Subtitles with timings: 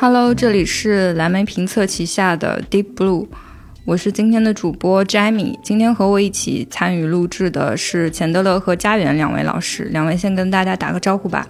[0.00, 3.26] Hello，这里是蓝莓评测旗下的 Deep Blue，
[3.84, 5.58] 我是今天的主播 Jamie。
[5.62, 11.46] 今天和我一起参与录制的是钱德勒和家园两位老师，两位先跟大家打个招呼吧。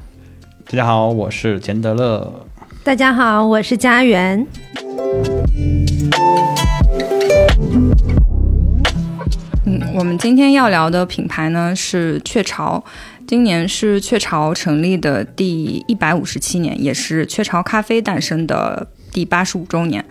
[0.65, 2.47] 大家好，我是钱德勒。
[2.83, 4.47] 大家好，我是家园。
[9.99, 12.85] 我们今天要聊的品牌呢是雀巢。
[13.27, 20.05] 今年是雀巢成立的第一百五十七年，也是雀巢咖啡诞生的第八十五周年。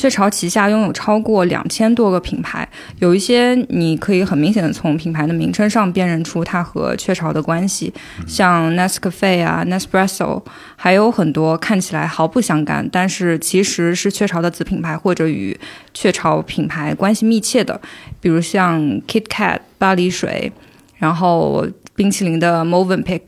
[0.00, 2.66] 雀巢旗下拥有超过两千多个品牌，
[3.00, 7.92] 有一些你可以很明显的从品牌的名称上辨认出它和雀巢的关系，
[8.26, 10.42] 像 Nescafe 啊、Nespresso，
[10.74, 15.54] 还有很多看起来毫不相干，但是其实是雀巢的子品牌或者与
[15.92, 17.78] 雀巢品牌关系密切的，
[18.22, 20.50] 比如像 KitKat、巴黎水，
[20.96, 21.66] 然后。
[21.96, 23.20] 冰淇淋的 Movenpick，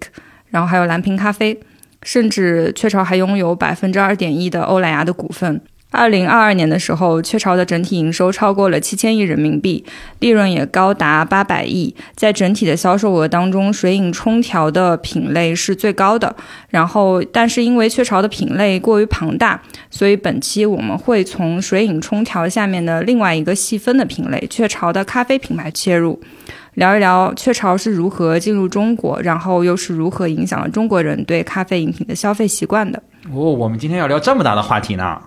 [0.49, 1.61] 然后还有蓝瓶咖啡，
[2.05, 5.61] 甚至雀巢还拥有百分之二点一的欧莱雅的股份。
[5.93, 9.85] 二零二二年的时候，雀巢的整体营收超过了七千亿人民币，
[10.21, 11.95] 利润也高达八百亿。
[12.17, 16.35] 在整体的销售额当中，水饮冲调的品类是最高的。
[16.71, 26.19] 然后，但是因为雀巢的品类过于庞大，所以本期我们会从水饮冲调下面的另外一个细分的品类——雀巢的咖啡品牌切入。
[26.77, 33.03] 聊一聊雀巢是如何进入中国，然后又是如何影响了中国人对咖啡饮品的消费习惯的。
[33.31, 35.21] 哦，我们今天要聊这么大的话题呢。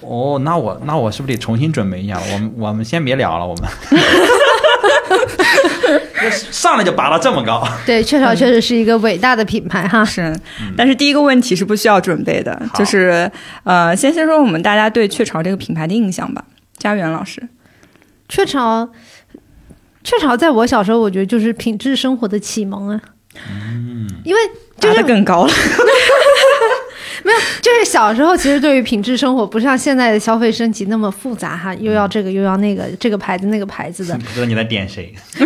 [0.00, 2.20] 哦，那我那我是不是得重新准备一下？
[2.32, 3.68] 我们我们先别聊了，我们。
[6.50, 7.66] 上来就拔到这么高。
[7.84, 10.04] 对，雀巢确实是一个伟大的品牌哈。
[10.04, 10.36] 是，
[10.76, 13.30] 但是第一个问题是不需要准备的，就是
[13.62, 16.44] 呃，先先说我们大家对雀巢这个品牌的印象吧。
[16.76, 17.48] 家园老师，
[18.28, 18.88] 雀巢。
[20.02, 23.00] 雀巢在我小时候，我觉得就是品质生活的启蒙啊。
[23.48, 24.40] 嗯，因为
[24.78, 25.52] 就是更高了。
[27.22, 34.16] 没有，就是小时候其实对于品质生活不像现在的消费升级那么复杂哈，又要这个又要那个，这个牌子那个牌子的。
[34.18, 35.12] 不知道你在点谁？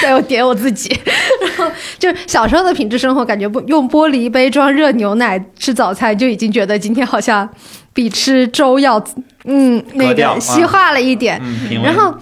[0.00, 0.88] 对，我点我自己。
[1.40, 7.48] 然后就是小时候的品质生活，感觉不用玻璃杯装热牛奶吃早餐，就已经觉得今天好像
[7.92, 9.02] 比吃粥要
[9.44, 11.40] 嗯那个西化了一点。
[11.82, 12.14] 然后。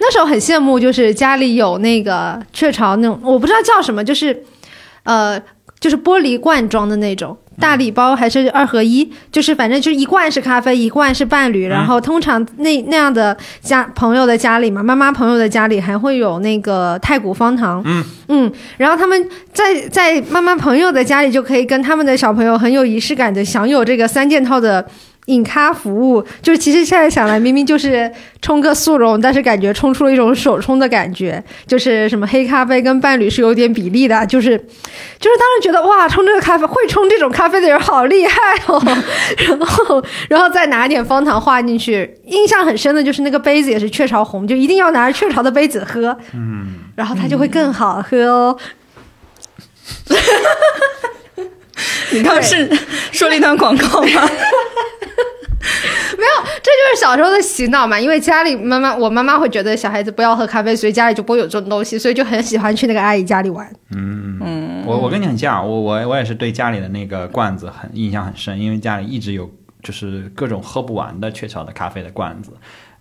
[0.00, 4.44] 那时候很羡慕，就是家里有那个雀巢那种，我不知道叫什么，就是，
[5.02, 5.36] 呃，
[5.78, 11.66] 就是玻璃罐装的那种大礼包还是二合一，就是反正就是一罐是咖啡，一罐是伴侣。
[11.66, 17.82] 然后通常那那样的家朋友的家里嘛，妈妈朋友的家里还会有那个太古方糖。
[17.84, 24.86] 嗯嗯，然后他们在在妈妈朋友的家里就可以跟他们的小朋友很有仪式感的享有这个三件套的。
[25.28, 28.10] 饮咖服务就是，其实现在想来，明明就是
[28.42, 38.82] 冲个速溶，但是感觉冲出了一种手冲的感觉，就是什么黑咖啡跟伴侣是有点比例的，就是，就是当时觉得哇，冲这个咖啡会冲这种咖啡的人好厉害哦，
[39.46, 48.56] 然后，然后再拿点方糖化进去，印象很深的就是那个杯子也是雀巢红，就一定要拿着雀巢的杯子喝，嗯，然后它就会更好喝哦。
[52.10, 52.68] 你刚是
[53.12, 54.28] 说了一段广告吗？
[56.16, 57.98] 没有，这就是小时候的洗脑嘛。
[57.98, 63.68] 因为家里妈妈，我妈妈会觉得小孩子不要喝咖啡，所以家里就不会有这种东西，所以就很喜欢去那个阿姨家里玩。
[63.90, 69.50] 嗯嗯，我我跟你很像，我我我也是对家里的那个罐子很印象很深，因为家里一直有
[69.82, 72.52] 就是各种喝不完的雀巢的咖啡的罐子，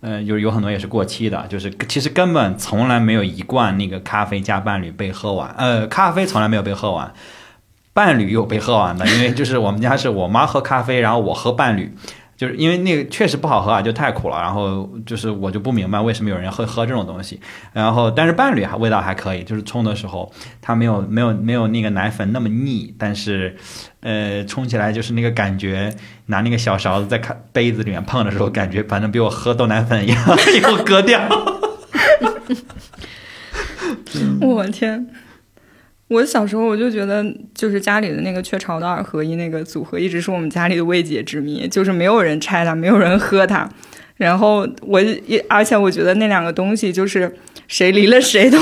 [0.02, 7.14] 呃，有有很多也是过期的，就是其实根本从来没有一罐那个咖啡加伴侣被喝完，呃，咖啡从来没有被喝完。
[7.94, 11.92] 伴侣有被喝完的，因为就是我们家是我妈喝咖啡，然后我喝伴侣，
[12.38, 14.40] 就是因为那个确实不好喝啊，就太苦了。
[14.40, 17.42] 然后就是我就不明白为什么有人会喝这种东西。
[17.74, 20.32] 然后但是伴侣还味道还可以，就是冲的时候
[20.62, 23.58] 它没有没有没有那个奶粉那么腻，但是
[24.02, 25.94] 呃冲起来就是那个感觉，
[26.28, 30.24] 拿那个小勺子在咖杯子里面碰的时候，感觉反正比我喝豆奶粉一样，
[30.56, 31.20] 一口割掉。
[34.40, 35.06] 我天！
[36.10, 43.70] 我小时候我就觉得，就是家里的那个雀巢的二合一那个组合，一直是我们家里的未解之谜，就是没有人拆它，没有人喝它。
[44.16, 47.36] 然后我也，而且我觉得那两个东西就是
[47.68, 48.58] 谁离了谁都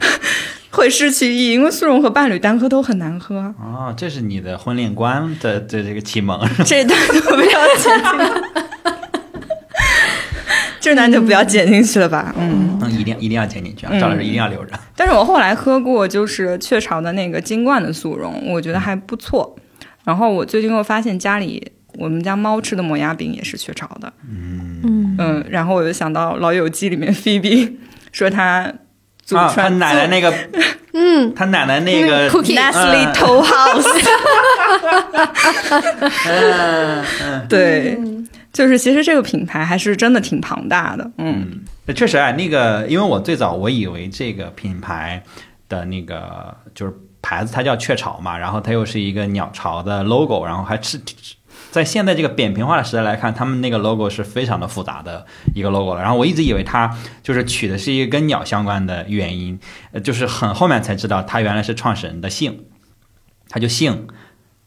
[0.70, 3.36] 会失去意义，因为速溶和伴侣单喝都很难喝。
[3.58, 6.38] 哦，这是你的婚恋观的的这个启蒙。
[6.66, 8.64] 这段都不要剪。
[10.88, 14.72] 这男就不要剪进去了吧，嗯，一定一定要剪进去啊，赵老师一定要留着。
[14.96, 19.54] 但是我后来喝过，就是雀巢的那个金罐的速溶，我觉得还不错。
[20.04, 24.10] 然后我最近又发现家里我们家猫吃的磨牙饼也是雀巢的。
[24.26, 27.78] 嗯，嗯，然后我就想到《老友记》里面菲比
[28.10, 28.72] 说他
[29.22, 30.32] 祖啊，他传奶奶那个，
[30.94, 33.12] 嗯， 他奶奶那个 Nestle 嗯。
[33.12, 33.86] Toll House，
[36.26, 37.46] 嗯嗯。
[37.46, 37.98] 对，
[38.52, 41.10] 就是其实这个品牌还是真的挺庞大的。
[41.18, 45.22] 嗯，嗯，确实啊，那个因为我最早我以为这个品牌
[45.68, 51.00] 的那个就是牌子它叫雀巢嘛，然后它又是一个鸟巢的 logo，然后还是
[51.70, 56.00] 在现在这个扁平化的时代来看，他们那个 logo 是非常的复杂的一个 logo 了。
[56.00, 59.58] 然后我一直以为它就是取的是一个跟鸟相关的原因，
[60.02, 62.64] 就是很后面才知道它原来是创始人的姓，
[63.48, 64.08] 他就姓。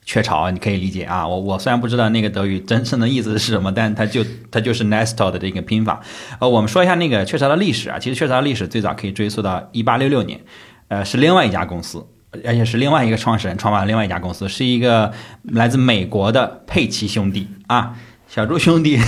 [0.06, 1.28] 雀巢，你可以理解啊。
[1.28, 6.02] 我我虽然不知道那个德语真正的意思是什么，但它就它就是 Nestle 的这个拼法。
[6.40, 8.00] 呃，我们说一下那个雀巢的历史啊。
[8.00, 10.40] 其实雀巢的历史最早可以追溯到一八六六年，
[10.88, 12.06] 呃，是另外一家公司，
[12.46, 15.14] 而且是另外一个创始人创办了另外一家公司，是一个
[15.44, 17.96] 来自美国的佩奇兄弟啊，
[18.28, 19.00] 小猪兄弟。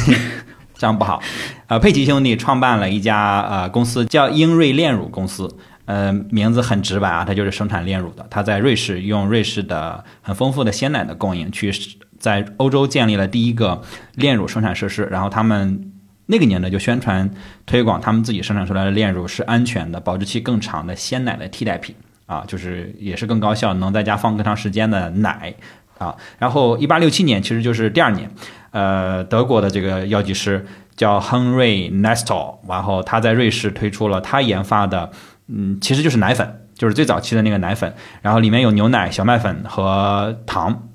[0.75, 1.21] 这样不好，
[1.67, 5.55] 呃，佩奇兄弟创办了一家呃公司，叫英瑞炼乳公司，
[5.85, 8.25] 呃，名字很直白啊，它就是生产炼乳的。
[8.29, 11.73] 它在瑞士用瑞士的很丰富的鲜奶的供应，去
[12.17, 13.81] 在欧洲建立了第一个
[14.15, 15.03] 炼乳生产设施。
[15.11, 15.91] 然后他们
[16.27, 17.29] 那个年代就宣传
[17.65, 21.93] 推广他们自己生产出来的炼乳是安全的、保质期更长的鲜奶的替代品
[22.27, 25.53] 啊，就是也是更高效、能在家放更长时间的奶
[25.97, 26.15] 啊。
[26.39, 28.31] 然后一八六七年其实就是第二年，
[28.71, 30.65] 呃，德国的这个药剂师
[30.95, 35.11] 叫亨瑞 Nestle，然后他在瑞士推出了他研发的。
[35.47, 40.89] 嗯，其实就是奶粉，就是最早期的那个奶粉，然后里面有牛奶、小麦粉和糖。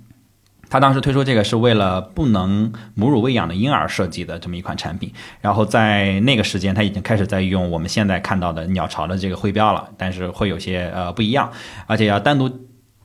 [0.70, 5.10] 他当时推出这个是为了不能母乳喂养的婴儿设计的这么一款产品。
[5.40, 11.50] 然后在那个时间，他已经开始在用我们现在看到的鸟巢的这个徽标了，但是会有些呃不一样，
[11.86, 12.50] 而且要单独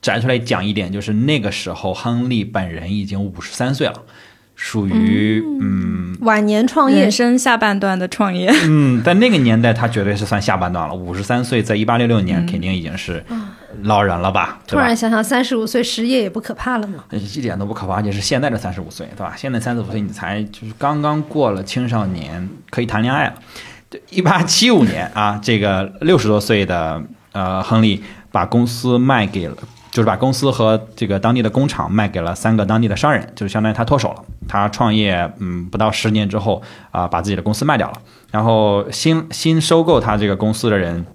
[0.02, 4.02] 摘出来讲一点，就是那个时候亨利本人已经五十三岁了，
[4.64, 10.94] 属于嗯晚年创业人，生下半段的创业，嗯，在那个年代，他绝对是算下半段了。
[10.94, 13.22] 五十三岁，在一八六六年，肯定已经是
[13.82, 14.58] 老人了吧？
[14.66, 14.96] 突然？
[14.96, 17.04] 想想，三十五岁失业也不可怕了嘛。
[17.10, 19.34] 一点都不可怕，而且是现在的三十五岁，对吧？
[19.36, 23.34] 现在三十五岁，你才就是刚刚过了青少年，可以谈恋爱了。
[24.08, 27.02] 一八七五年啊，这个六十多岁的
[27.32, 28.02] 呃亨利
[28.32, 29.54] 把公司卖给了，
[29.94, 34.24] 就是把公司和这个当地的工厂卖给了三个当地的商人，就是相当于他脱手了。
[34.48, 36.60] 他创业嗯不到十年之后
[36.90, 37.98] 啊、把自己的公司卖掉了，
[38.32, 41.06] 然后新新收购他这个公司的人。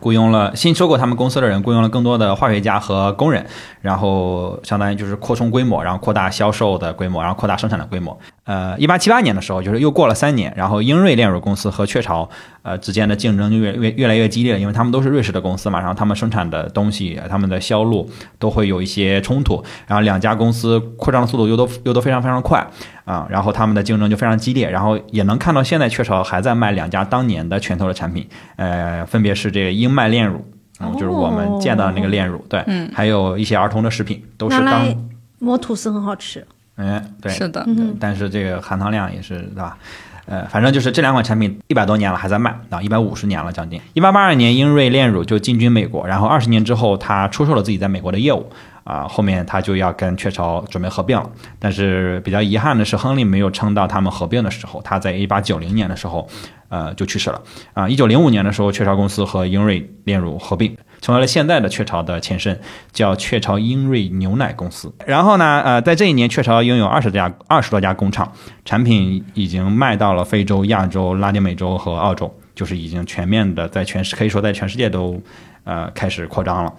[0.00, 3.46] 雇佣了新收购他们公司的人，雇佣了更多的化学家和工人，
[3.80, 8.18] 然后相当于就是扩充规模，然后扩大销售的规模，然后扩大生产的规模。
[8.44, 12.28] 呃，一八七八年的时候，就是又过了三年，然后英瑞炼乳公司和雀巢
[12.62, 18.10] 呃之间的竞争就越越越来越激烈了，因为他们都是瑞士的公司嘛，然后他们生产的东西，他们的销路
[18.40, 22.66] 都会有一些冲突，然后两家公司扩张的速度又都又都非常非常快
[23.04, 30.44] 啊，然后他们的竞争就非常激烈，然后也能看到现在雀巢还在卖两家当年的拳头的产品，呃，分别是这个英麦炼乳。
[30.80, 34.96] 嗯，就是我们见到的那个炼乳，对，嗯还有一些儿童的食品，都是当来
[35.38, 36.44] 磨吐司很好吃。
[36.76, 39.76] 嗯，对，是的，嗯但是这个含糖量也是对吧？
[40.24, 43.80] 呃，反正就是这两款产品一百多年了还在卖啊，一百五十年了将近。
[43.92, 48.48] 一八八二年，英瑞炼乳就进军美国，然后二十年之后，他出售了自己在美国的业务
[48.84, 51.28] 啊，后面他就要跟雀巢准备合并了。
[51.58, 56.28] 但是比较遗憾的是，亨利没有撑到他们合并的时候，他在一八九零年的时候，
[56.68, 57.42] 呃，就去世了
[57.74, 57.88] 啊。
[57.88, 60.74] 一九零五年的时候，雀巢公司和英瑞炼乳合并。
[61.02, 62.58] 成为了现在的雀巢的前身，
[62.92, 64.90] 叫雀巢英瑞牛奶公司。
[65.04, 68.32] 然后呢，呃，在这一年，雀巢拥有二十家、二十多家工厂，
[68.64, 75.20] 产品已经卖到了非洲、亚洲、拉丁美洲和澳洲，就是已经全面的在全世可以说在全世界都
[75.64, 76.72] 呃开始扩张了。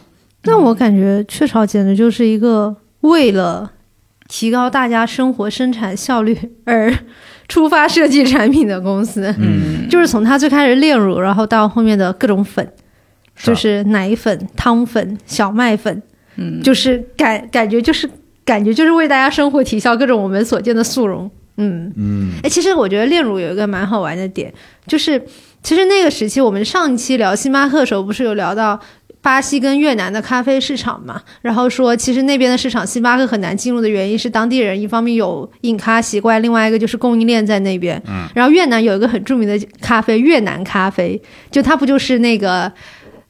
[0.44, 3.72] 那我感觉雀巢简直就是一个为了
[4.30, 6.94] 提高大家生活生产效率而
[7.50, 9.36] 出发设计产品的公司。
[9.38, 12.83] 嗯，就是从它最开始炼乳，然后到后面的各种粉，是
[13.38, 16.02] 就是奶粉、汤粉、小麦粉，
[16.38, 18.10] 嗯，就是感感觉就是
[18.46, 21.30] 感觉就是为大家生活提效各种我们所见的速溶。
[21.58, 24.54] 嗯，嗯哎，其实我觉得炼乳有一个蛮好玩的点，
[24.88, 25.24] 就是
[25.62, 28.80] 其实那个时期我们上一期聊星巴克的时候，不是有聊到。
[29.22, 37.96] 巴西跟越南的咖啡市场嘛，然后说其实那边的市场星巴克很难进入的原因是当地人一方面有饮咖习惯，另外一个就是供应链在那边。
[38.06, 42.70] 嗯，然后越南有一个很著名的咖啡，越南咖啡，就它不就是那个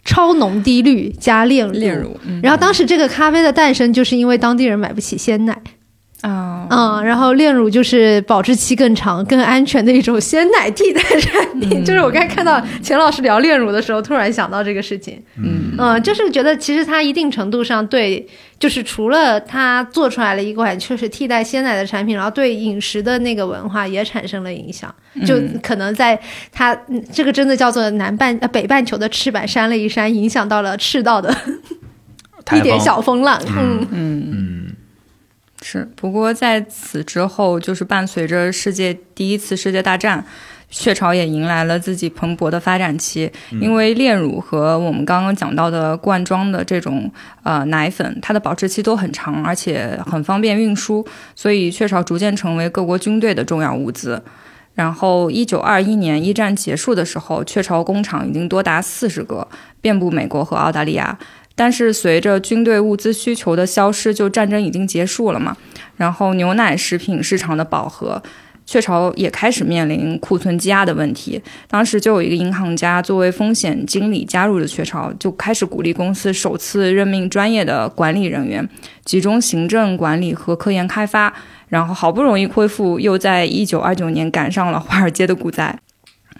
[0.05, 1.71] 超浓低滤加炼乳？
[1.73, 5.61] 炼乳，嗯然后当时这个咖啡的诞生，就是因为当地人买不起鲜奶。
[6.23, 11.83] 啊，嗯，然后炼乳就是保质期更长、更安全的一种鲜奶替代产品。
[11.83, 15.21] 就是我刚才看到钱老师聊炼乳的时候，突然想到这个事情。
[15.37, 15.75] 嗯。
[15.77, 18.25] 嗯，就是觉得其实它一定程度上对，
[18.57, 24.93] 就是除了它做出来了一款确实替代鲜奶的产品，然后对饮食的那个文化也产生了影响。
[25.25, 26.17] 就可能在
[26.53, 31.35] 它嗯这个真的叫做南半呃北半球的翅膀扇了一扇，影响到了赤道的
[32.55, 33.37] 一点小风浪。
[33.57, 33.85] 嗯。
[33.91, 34.75] 嗯
[35.63, 35.89] 是。
[35.95, 40.23] 不过在此之后，就是伴随着世界第一次世界大战。
[40.75, 47.11] 雀巢也迎来了自己蓬勃的发展期，因为炼乳和我们刚刚讲到的罐装的这种
[47.43, 51.05] 呃奶粉，它的保质期都很长，而且很方便运输，
[51.35, 54.19] 所以雀巢逐渐成为各国军队的重要物资。
[54.73, 59.47] 然后，一九二一年一战结束的时候，雀巢工厂已经多达四十个，
[59.79, 61.15] 遍布美国和澳大利亚。
[61.55, 65.55] 但是随着军队物资需求的消失，就战争已经结束了嘛，
[65.97, 68.21] 然后牛奶食品市场的饱和。
[68.65, 71.41] 雀巢也开始面临库存积压的问题。
[71.67, 78.67] 当时就有一个银行家作为风险经理加入了雀巢，就开始鼓励公司首次任命专业的管理人员，
[79.03, 81.33] 集中行政管理和科研开发。
[81.67, 85.77] 然后好不容易恢复，又在一九二九年赶上了华尔街的股灾。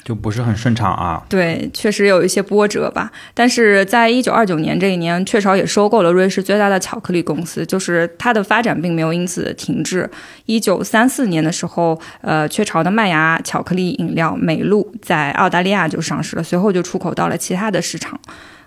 [0.04, 1.24] 就不是很顺畅啊。
[1.30, 3.12] 对，确实有一些波折吧。
[3.34, 10.10] 但是在一九二九年这一年，雀巢也收购了瑞士最大的巧克力公司，就是它的发展并没有因此停滞。
[10.46, 18.20] 一九三四年的时候，呃，雀巢的麦芽巧克力饮料美露在澳大利亚就上市了，随后就出口到了其他的市场。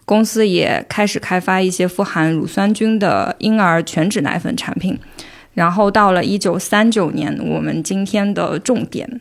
[0.05, 4.99] 公司也开始开发一些富含乳酸菌的婴儿全脂奶粉产品。
[5.55, 9.21] 然后到了一九三九年，我们今天的重点。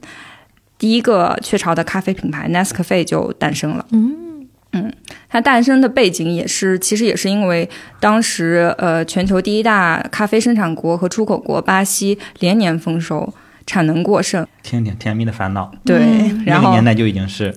[0.77, 3.85] 第一个雀巢的咖啡品牌 Nescafe 就诞生了。
[3.91, 4.91] 嗯嗯，
[5.29, 7.69] 它诞生的背景也是，其实也是因为
[8.01, 13.33] 当时呃全球第一大咖啡生产国和出口国巴西连年丰收，
[13.65, 14.45] 产能过剩。
[14.63, 17.55] 听听甜蜜的烦恼，对，嗯然后那个年代就已经是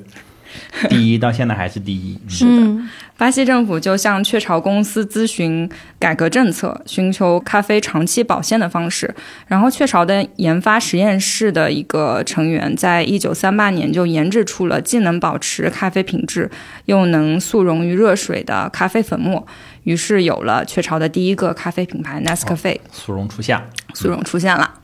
[0.89, 2.19] 第一，到现在还是第一。
[2.25, 9.13] 嗯是的，嗯巴西政府就向雀巢公司咨询改革政策，寻求咖啡长期保鲜的方式。
[9.49, 16.49] 然后，雀巢的研发实验室的一个成员，在一九三八年就研制出了既能保持咖啡品质，
[16.85, 19.45] 又能速溶于热水的咖啡粉末。
[19.83, 23.65] 于是，有了雀巢的第一个咖啡品牌 Nescafe，速溶初夏，
[23.95, 24.75] 速溶出现了。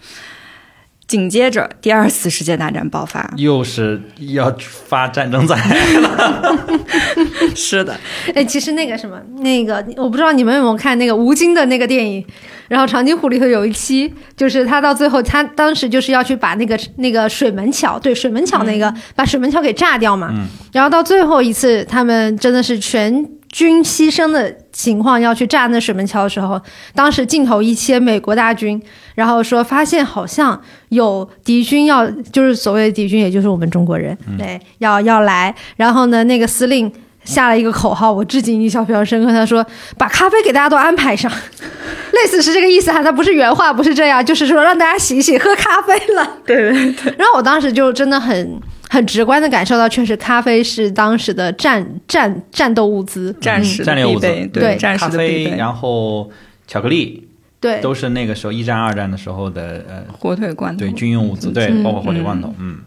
[1.07, 3.31] 紧接着，第二次世界大战爆发。
[3.37, 6.59] 又是要发战争灾了。
[7.55, 7.97] 是的，
[8.35, 12.25] 哎，其实那个什么，那个我不知道你们有没有看那个吴京的那个电影，
[12.69, 20.33] 然后长津湖里头有一期，就是他到最后，他当时就是要去把那个那个水门桥，对水门桥那个、把水门桥给炸掉嘛，
[20.73, 26.61] 然后到最后一次，他们真的是全军牺牲的情况要去炸那水门桥的时候，
[26.93, 28.83] 当时镜头一切美国大军，
[29.15, 36.93] 然后说发现好像有敌军要，就是所谓的敌军，也就是我们中国人，对，要要来，然后呢，那个司令。
[37.25, 39.33] 下了一个口号，我至今印象非常深刻。
[39.33, 39.65] 他说
[39.97, 41.33] ：“把咖啡给大家都安排上，
[42.13, 43.03] 类似是这个意思哈。
[43.03, 46.37] 他不是原话，不是这样，就是说让大家洗洗喝咖啡了。
[46.45, 48.61] 对对对，然后我当时就真的很
[48.95, 55.57] 很直观的感受到，确实咖啡是当时的战战战斗物资，战士战略物资，对战士咖啡，的必备。
[55.57, 56.31] 然后
[56.69, 57.27] 巧克力，
[57.59, 61.83] 对，都是那个时候一战、二战的时候的呃，火腿罐头，对军用物资，对，嗯。
[61.83, 62.79] 包括火腿罐头，嗯，嗯，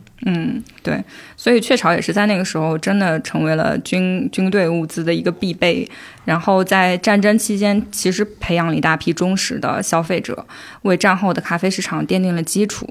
[0.84, 1.04] 对，
[1.36, 5.90] 所以雀巢也是在那个时候真的成为了军军队物资的一个必备。
[6.26, 10.46] 然后在战争期间，其实培养了一大批忠实的消费者，
[10.82, 12.86] 为战后的咖啡市场奠定了基础。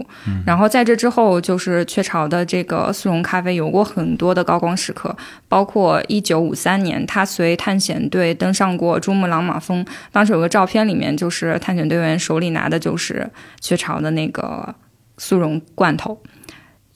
[0.47, 5.15] 然后在这之后，就是雀巢的这个速溶咖啡有过很多的高光时刻，
[5.49, 13.29] 包括一九五三年，他随探险队登上过珠穆朗玛峰，当时有个照片，里面就是探险队员手里拿的就是
[13.61, 14.75] 雀巢的那个
[15.19, 16.19] 速溶罐头。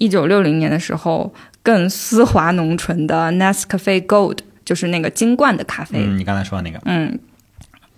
[0.01, 7.19] 一九六零年的时候，更丝滑浓醇的 Nescafe Gold，就是那个金罐的咖啡，嗯，你刚才说的那个，嗯，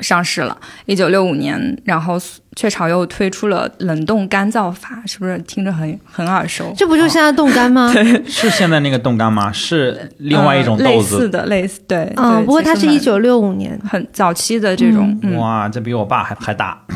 [0.00, 0.58] 上市了。
[0.86, 2.20] 一九六五年，然后
[2.56, 6.74] 雀巢又推出了冷冻干燥法，是不是听着很很耳熟？
[6.76, 7.94] 这不就是现在冻干吗？
[8.26, 9.52] 是现在那个冻干吗？
[9.52, 11.18] 是另外一种呃类豆子。
[11.18, 16.82] 似的，类似对，嗯，对不过它是一九六五年，很早期的这种，嗯哇，这比我爸还还大。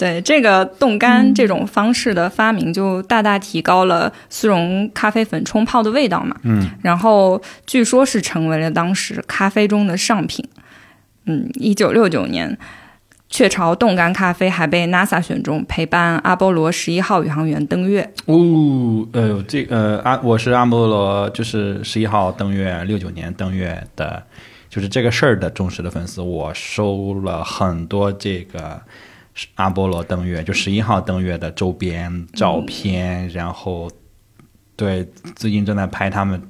[0.00, 6.34] 对这个冻干这种方式的发明，就大大提高了速溶咖啡粉冲泡的味道嘛。
[6.42, 10.42] 嗯，然后据说是成为了当时咖啡中的上品。
[11.26, 12.56] 嗯，一九六九年，
[13.28, 18.10] 雀巢冻干咖啡还被 NASA 选中，陪伴阿波罗十一号宇航员登月。
[18.24, 24.22] 哦，呃，这呃阿我是阿波罗，就是十一号登月，六九年登月的，
[24.70, 26.22] 就是这个事儿的忠实的粉丝。
[26.22, 28.80] 我收了很多这个
[29.54, 33.90] 阿波罗登月，就十一号登月的周边照片，然后
[34.76, 36.40] 对最近正在拍他们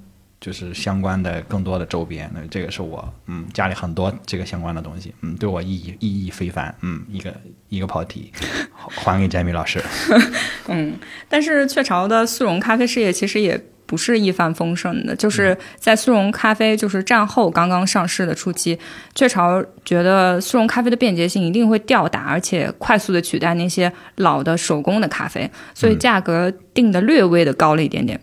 [0.40, 7.34] 就是相关的更多的周边，那这个是我嗯家里很多这个相关的东西，嗯对我意义意义非凡，嗯一个
[7.68, 8.32] 一个跑题，
[8.74, 9.82] 还给詹米老师。
[10.68, 10.96] 嗯，
[11.28, 13.60] 但是雀巢的速溶咖啡事业其实也
[13.90, 18.78] 不是一帆风顺的，就是在速溶咖啡就是战后刚刚上市的初期，
[19.16, 28.20] 雀巢觉得速溶咖啡的便捷性一定会吊打，而且快速的取代那些老的手工的咖啡，所以价格定的略微的高了一点点。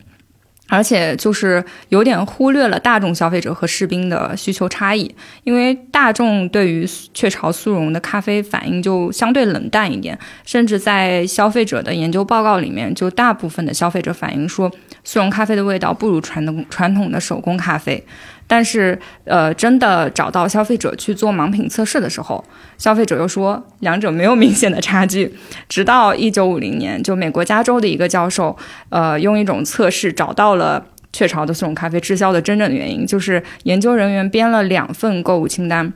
[0.68, 14.72] 而且就是有点忽略了大众消费者和士兵的需求差异，因为大众对于雀巢速溶的咖啡反应就相对冷淡一点，甚至在消费者的研究报告里面，就大部分的消费者反映说，
[15.04, 18.04] 速溶咖啡的味道不如传统传统的手工咖啡。
[18.48, 22.42] 但是，呃，真的找到消费者去做盲品测试的时候，
[22.77, 25.36] 消费者又说两者没有明显的差距。
[25.68, 28.56] 直到一九五零年，就美国加州的一个教授，
[28.89, 35.92] 呃，用一种测试找到了雀巢的速溶咖啡滞销的真正的原因，就是研究人员编了两份购物清单，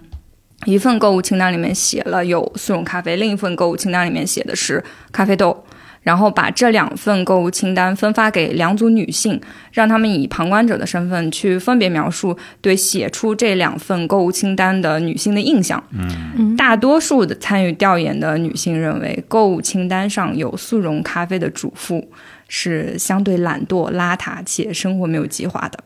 [0.65, 5.63] 一份购物清单里面写了有速溶咖啡，另一份购物清单里面写的是咖啡豆。
[6.01, 9.39] 然后把这两份购物清单分发给两组女性，
[9.71, 15.83] 让他们以旁观者的身份去分别描述对写出这两份购物清单的女性的印象。
[15.91, 22.09] 嗯，大多数的参与调研的女性认为，购物清单上有速溶咖啡的主妇
[22.47, 25.77] 是相对懒惰、邋遢且生活没有计划的；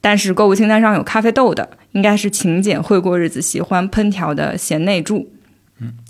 [0.00, 5.30] 但是购物清单上有咖啡豆的，应该是勤俭会过日子、喜欢烹调的贤内助。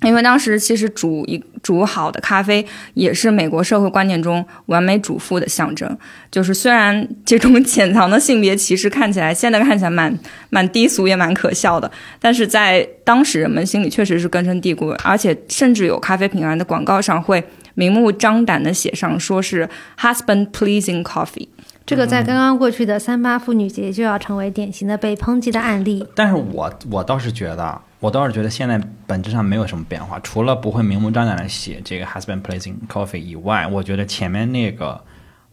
[0.03, 5.99] 因为当时其实煮一煮好的咖啡也是美国社会观念中完美主妇的象征。
[6.31, 10.17] 就是虽然这种 潜藏的性别歧视看起来现在看起来蛮
[10.51, 17.43] 蛮低俗也蛮可笑的，但是在当时人们心里确实是根深蒂固，而且甚至有咖啡品牌的广告上会
[17.75, 19.69] 明目张胆的写上说是
[19.99, 21.49] husband pleasing coffee。
[21.85, 26.05] 这个在刚刚过去的三八妇女节就要成为典型的被抨击的案例。
[26.17, 35.01] 但是我我倒是觉得，我倒是觉得现在本质上没有什么变化，除了不会明目张胆的写这个 husband pleasing coffee 以外，我觉得前面那个，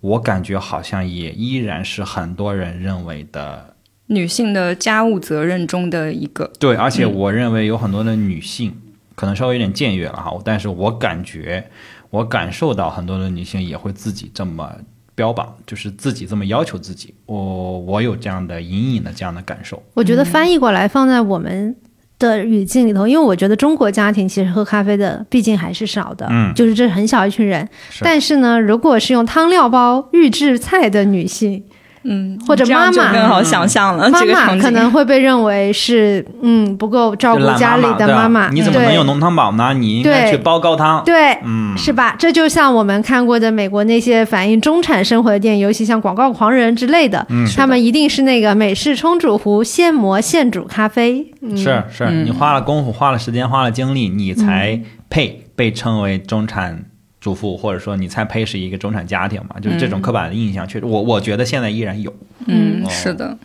[0.02, 3.76] 我感觉好像也依然是很多人认为的
[4.08, 6.52] 女性的家务责任中的一个。
[6.60, 8.76] 对，而且我认为有很多的女性，
[9.16, 11.70] 可能稍微有点僭越了哈，但是我感觉，
[12.10, 14.74] 我感受到很多的女性也会自己这么。
[15.16, 19.80] 标榜就是自己这么要求自己，我我有这样的隐隐的这样的感受。
[19.94, 21.76] 我觉得翻译过来放在我们
[22.20, 27.68] 的语境里头，因为我觉得中国家庭其实喝咖啡的毕竟还是少的，嗯，就是这很小一群人。
[28.02, 31.64] 但是呢，如果是用汤料包预制菜的女性。
[32.04, 38.50] 嗯，或者妈妈更好想象了，妈妈可能会被认为是嗯不够照顾家里的妈妈。
[38.50, 39.74] 你怎么能有浓汤宝呢？
[39.74, 41.04] 你应该去煲高汤。
[41.06, 42.16] 对，嗯，是吧？
[42.20, 51.32] 这就像我们看过的美国那些反映中产生活的电影，尤其像《广告狂人》之类的，他们一定是那个美式冲煮壶现磨现煮咖啡。
[51.56, 56.84] 是是，你花了功夫、花了时间、花了精力，你才配被称为中产。
[57.24, 59.58] 主妇，或者说你才配是一个中产家庭嘛？
[59.62, 62.14] 就是这种刻板的印象，确实，我我觉得现在依然有。
[62.48, 63.38] 嗯，是的。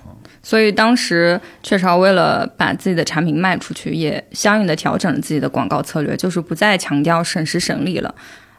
[0.43, 8.13] 所以当时雀巢为了把自己的产品卖出去，也相应的调整了自己的广告策略，就是不再强调省时省力了，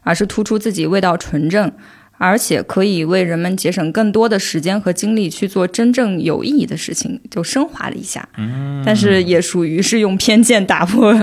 [0.04, 1.70] 而是突出自己味道纯正。
[2.20, 8.28] 而且可以为人们节省更多的时间和精力去做真正有意义的事情，就升华了一下。
[8.38, 11.18] 嗯，但是也属于是用偏见打破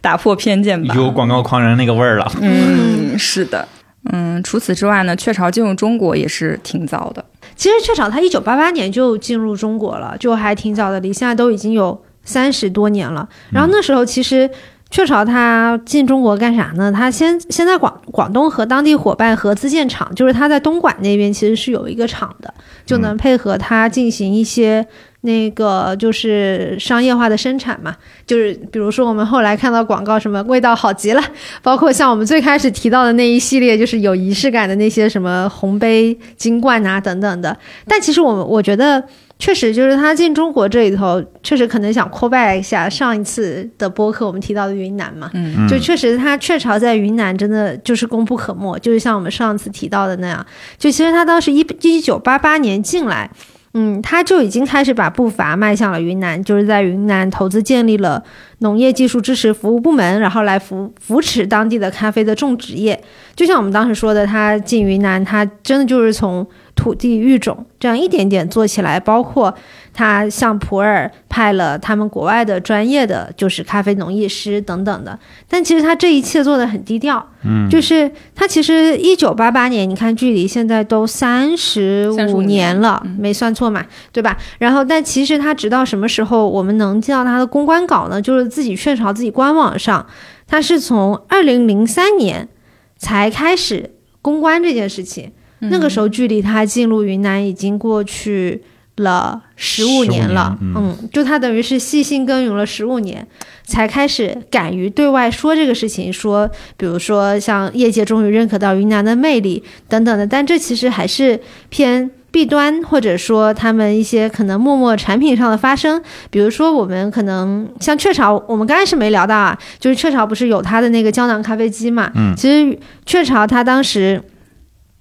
[0.00, 0.92] 打破偏见吧。
[0.94, 2.30] 有广告狂人那个味儿了。
[2.42, 3.66] 嗯，是的。
[4.12, 7.24] 嗯，除此之外呢，雀巢进入中国也是挺早的。
[7.54, 13.28] 其实雀巢它一九八八年就进入中国了，就还挺早的，离现在都已经有三十多年了。
[13.52, 14.50] 然后那时候其实。
[14.90, 16.90] 雀巢它进中国干啥呢？
[16.90, 22.52] 它先先在广广东和当地伙伴合资建厂，就是它在东莞那边其实是有一个厂的，
[22.84, 24.84] 就能配合它进行一些
[25.20, 27.94] 那个就是商业化的生产嘛。
[28.26, 31.22] 就是比如说我们后来看到广告什么味道好极了，
[31.62, 37.56] 包括像我们最开始提到的那一系列就是有仪式感的那些什么红杯金罐啊等等的。
[37.86, 39.04] 但其实我我觉得。
[39.40, 50.44] 确实，就是他进中国这里头，确实可能想 call back 一下上一次的播客我们提到的云南嘛，嗯，就确实他雀巢在云南真的就是功不可没，就是像我们上次提到的那样，
[50.76, 53.30] 就其实他当时一一九八八年进来，
[53.72, 58.22] 嗯，他就已经开始把步伐迈向了云南，就是在云南投资建立了
[58.58, 63.02] 农业技术支持服务部门，然后来扶扶持当地的咖啡的种植业。
[63.34, 66.46] 就像我们当时说的，他进云南，他真的就是从。
[66.80, 69.54] 土地育种，这样一点点做起来，包括
[69.92, 84.38] 他向普洱派了他们国外的专业的就是咖啡农艺师等等的，但其实他这一切做的很低调，嗯，就是他其实一九八八年，你看距离现在都三十35五年了，嗯没算错嘛，对吧？
[84.58, 88.22] 然后，但其实他直到什么时候我们能见到他的公关稿呢？
[88.22, 90.06] 就是自己雀巢自己官网上，
[90.48, 92.48] 他是从二零零三年
[92.96, 93.90] 才开始
[94.22, 95.32] 公关这件事情。
[95.60, 98.62] 那个时候距离他进入云南已经过去
[98.96, 103.26] 了十五年了，15年嗯就他等于是细心耕耘了十五年，
[103.64, 112.10] 才开始敢于对外说这个事情，说比如说像业界终于认可到云南的魅力等等的，但这其实还是偏。
[112.32, 122.08] 弊端，或者说他们一些可能默默产品上的发生，比如说我们可能像雀巢，我们刚开始没聊到啊，就是雀巢不是有它的那个胶囊咖啡机嘛？
[122.14, 124.22] 嗯其实雀巢它当时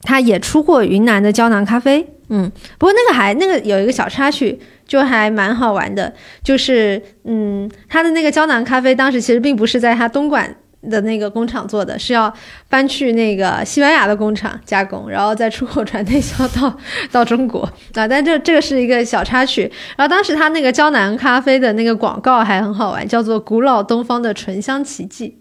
[0.03, 10.55] 它也出过云南的胶囊咖啡，嗯，不过那个还那个有一个小插曲，就还蛮好玩的，就是嗯，他的那个胶囊咖啡当时其实并不是在他东莞。
[10.89, 12.33] 的那个工厂做的是要
[12.69, 16.73] 搬去那个西班牙的工厂加工，然后再出口传内销到
[17.12, 18.07] 到中国啊。
[18.07, 19.69] 但这这个是一个小插曲。
[19.97, 25.38] 然后当时他那个胶囊咖啡的那个广告还很好玩，叫做“古老东方的醇香奇迹”。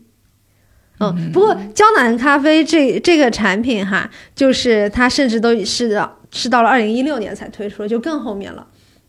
[1.00, 8.66] 嗯，不过胶囊咖啡这这个产品哈，就是它甚至都是到是到了二零一六年才推出，就更后面了。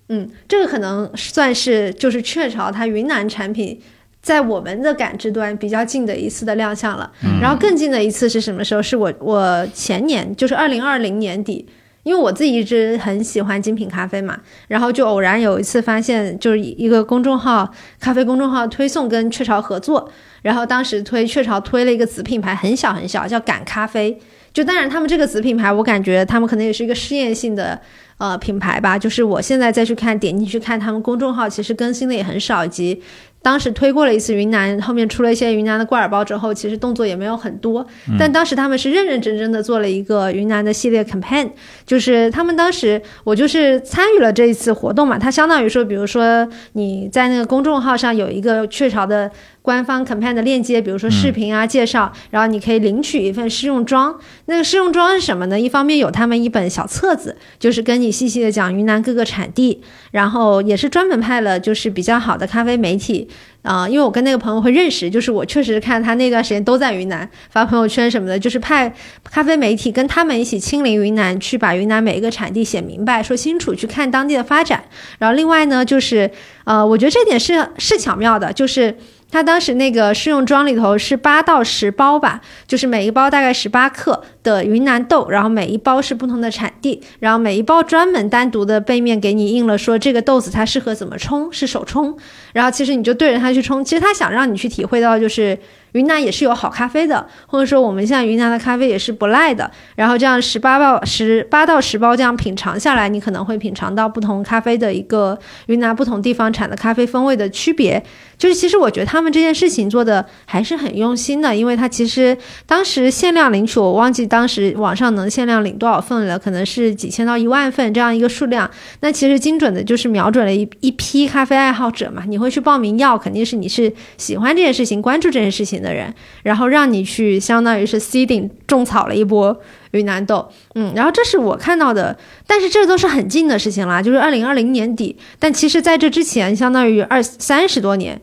[0.09, 3.79] 嗯，这个可能算是就是雀巢它云南产品
[4.21, 7.11] 在我们的感知端比较近的一次的亮相了。
[7.41, 8.81] 然后更近的一次是什么时候？
[8.81, 11.67] 是我我前年就是二零二零年底。
[12.03, 20.09] 因为我自己一直很喜欢精品咖啡嘛，然后就偶然有一次发现，就是一个公众号咖啡公众号推送跟雀巢合作，
[20.41, 24.19] 然后当时推雀巢推了一个子品牌，很小很小，叫赶咖啡。
[24.51, 27.79] 就当然他们这个子品牌，我感觉他们可能也是一个试验性的
[28.17, 28.97] 呃品牌吧。
[28.97, 32.99] 就是我现在再去看，点进去看他们公众号，其实更新的也很少，以及
[33.41, 37.85] 当时推过了一次云南，后面出了一些云南的挂耳包之后，其实动作也没有很多。
[38.17, 41.49] 但当时他们是认认真真的做了一个云南的系列 campaign，
[41.85, 54.13] 就是他们当时我就是参与了这一次活动嘛，它相当于说，比如说你在那个公众号上有一个雀巢的官方 campaign 的链接，比如说视频啊、介绍，然后你可以领取一份试用装。
[54.47, 55.57] 那个试用装是什么呢？
[55.57, 63.28] 一方面有他们一本小册子，就是跟你细细的讲云南各个产地，然后也是专门派了就是比较好的咖啡媒体。
[63.61, 68.91] 啊、因为我跟那个朋友会认识，就是我确实看他那段时间都在云南发朋友圈什么的，就是派
[69.23, 74.83] 咖啡媒体跟他们一起亲临云南，去把云南每一个产地写明白、说清楚，去看当地的发展。
[75.17, 76.31] 然后另外呢，就是
[76.63, 78.95] 呃，我觉得这点是是巧妙的，就是。
[79.31, 92.17] 他当时那个试用装里头是八到十包吧，就是每一包大概十八克的云南豆，然后每一包是不同的产地，然后每一包专门单独的背面给你印了说这个豆子它适合怎么冲，是手冲，
[92.53, 95.57] 然后其实你就对着它去冲，其实他想让你去体会到就是
[95.91, 105.37] 云南也是有好咖啡的，或者说我们现在云南的咖啡也是不赖的，然后这样十八包十八到十包这样品尝下来，你可能会品尝到不同咖啡的一个
[105.67, 108.03] 云南不同地方产的咖啡风味的区别。
[108.39, 118.67] 就是其实我觉得他们这件事情做的还是很用心的，因为他其实当时限量领取，我忘记当时网上能限量领多少份了，可能是几千到一万份这样一个数量。
[119.01, 129.59] 那其实精准的就是瞄准了一一批咖啡爱好者嘛，你会去报名要，肯定是你是喜欢这件事情、关注这件事情的人，然后让你去相当于是 seeding 种草了一波
[129.91, 138.19] 云南豆，嗯，然后这是我看到的，但是这都是很近的事情啦，就是二零二零年底，但其实在这之前，相当于二三十多年。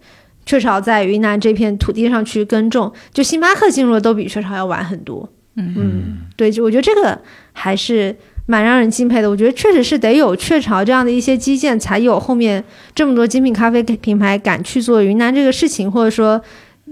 [0.48, 5.28] 雀巢在云南这片土地上去耕种，就星巴克进入的都比雀巢要晚很多。
[5.56, 7.20] 嗯对，就我觉得这个
[7.52, 8.14] 还是
[8.46, 9.28] 蛮让人敬佩的。
[9.28, 12.62] 我觉得确实是得有雀巢这样的一些基建，才有后面
[12.94, 16.40] 这么多精品咖啡品牌敢去做云南这个事情，或者说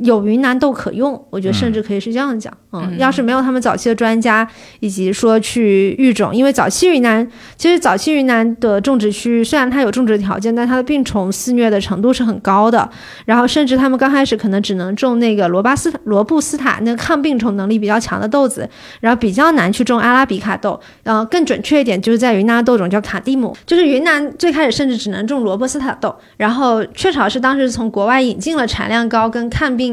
[0.00, 1.22] 有云南豆可用。
[1.30, 2.52] 我觉得甚至可以是这样讲。
[2.72, 4.46] 嗯，要是没有他们早期的专家，
[4.80, 7.24] 以及说去育种，因为早期云南
[7.56, 12.90] 其实早期云南的种植区虽然它有种植条件，但它的病虫肆虐的程度是很高的。
[13.24, 18.68] 然后甚至他们刚开始可能只能种那个罗巴斯罗布斯塔那个抗病虫能力比较强的豆子，
[19.00, 20.80] 然后比较难去种阿拉比卡豆。
[21.04, 26.12] 呃，更准确一点就是在云南的豆种叫卡蒂姆，就是云南最开始甚至只能种罗布斯塔豆。
[26.36, 29.83] 然后雀巢是当时从国外引进了产量高跟抗病。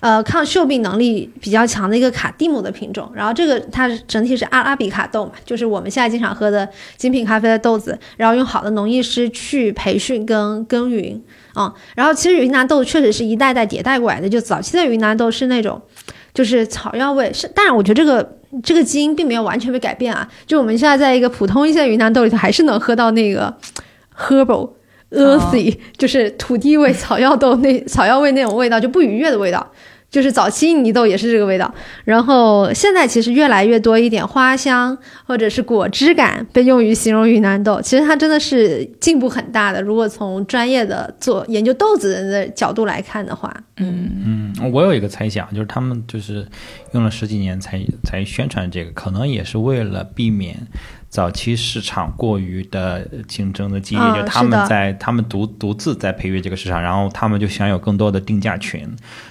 [0.00, 6.66] 呃，抗锈病能力比较强的一个卡蒂姆的品种，然后这个它整体是阿拉比卡豆嘛，就是我们现在经常喝的
[6.96, 11.20] 精品咖啡的豆子，然后用好的农艺师去培训跟耕耘，
[11.54, 15.78] 嗯，然后其实云南豆确实是一代代迭代过来的，就早期的云南豆是那种，
[16.32, 20.26] 就是草药味，是，但是我觉得这个这个基因并没有完全被改变啊。
[20.46, 23.54] 就我们现在在一个普通一些的云南豆里头，还是能喝到那个
[24.18, 24.70] herbal
[25.10, 29.66] earthy，、就是土地味、草药豆那 草药味那种味道，就不愉悦的味道。
[30.10, 39.80] 就是早期印尼豆也是这个味道，然后现在其实越来越多一点花香或者是果汁感被用于形容云南豆，其实它真的是进步很大的。
[39.80, 46.44] 如果从专业的做研究豆子人的角度来看的话，嗯嗯，我有一个猜想，就是他们就是
[46.90, 50.56] 用了十几年才才宣传这个，可能也是为了避免
[51.10, 58.82] 早期市场过于的竞争的激烈，嗯就他们在他们独独自在培育这个市场，然后他们就享有更多的定价权，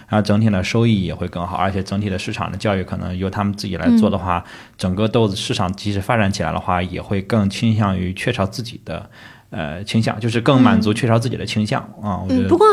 [0.08, 4.44] 然后整体的收益也会更好，而且整体的市场的教育可能由他们自己来做的话，
[4.78, 9.10] 整个豆子市场即使发展起来的话，也会更倾向于雀巢自己的。
[9.52, 12.68] 呃，倾向就是更满足雀巢自己的倾向啊，嗯，不过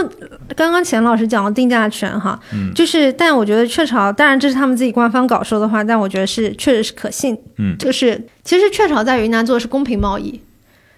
[0.55, 2.73] 刚刚钱老师讲了定价权哈，嗯。
[2.75, 7.35] 就是但我觉得雀巢，当然这是他们自己官方搞说的话，但我觉得是确实是可信。
[7.57, 7.77] 嗯。
[7.79, 10.39] 就是其实雀巢在云南做的是公平贸易，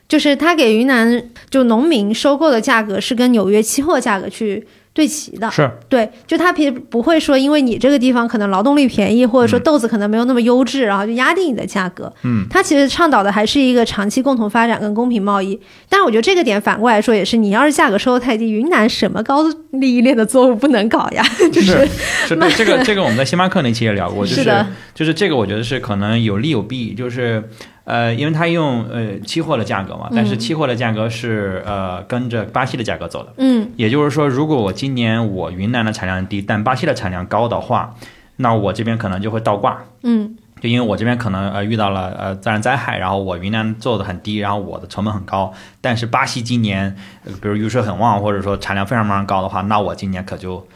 [0.09, 4.67] 就是他给云南就农民收购的价格是跟纽约期货价格去
[4.99, 5.49] 对齐的。
[5.53, 12.13] 是对，就他平不会说，因为你这个地方可能劳动力便宜，或者说豆子可能没有那么优质，然后就压低你的价格。
[12.25, 15.57] 嗯，他其实倡导的还是一个长期共同发展跟公平贸易。
[15.89, 21.23] 但是我觉得这个点反过来说也是，你要是价格收的太低，云南什么高利益链的作物不能搞呀？
[21.53, 21.89] 就是
[22.27, 27.49] 是对这个这个我们在星巴克那期也聊过， 就是的就是这个我觉得是可能有利有弊，就是
[27.89, 33.71] 呃，因为它用呃期货的价格嘛，但是期货的价格是呃跟着巴西的价格走的，嗯。
[33.77, 37.95] 也就是说，如果我今年我云南的产量低，但巴西的产量高的话，
[38.37, 39.83] 那我这边可能就会倒挂。
[40.03, 40.37] 嗯。
[40.61, 50.67] 就因为我这边可能呃遇到了呃自然灾害，然后我云南做的很低，然后我的成本很高，但是巴西今年、呃比如雨水很旺，或者说产量非常非常高的话，那我今年可就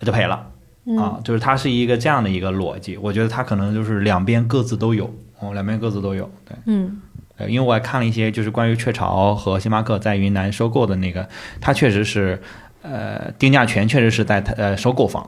[0.00, 0.46] 就赔了。
[0.86, 0.98] 嗯。
[0.98, 5.08] 啊，就是它是一个这样的一个逻辑，我觉得它可能就是两边各自都有，
[5.40, 6.56] 哦，两边各自都有，对。
[6.66, 7.00] 嗯
[7.36, 11.26] 呃，因为我还看了一些，就是关于雀巢和星巴克在云南收购的那个，
[11.58, 12.38] 它确实是，
[12.82, 15.26] 呃，定价权确实是在它呃收购方，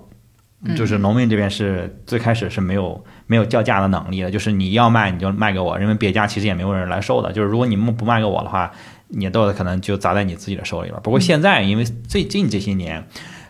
[0.77, 8.71] 就是农民这边是最开始是没有没有叫价的能力的，就是你要卖你就卖给我，因为别家其实也没有人来收的，就是如果你们不卖给我的话，
[9.09, 11.01] 你的豆子可能就砸在你自己的手里了。
[11.01, 13.03] 不过现在因为最近这些年。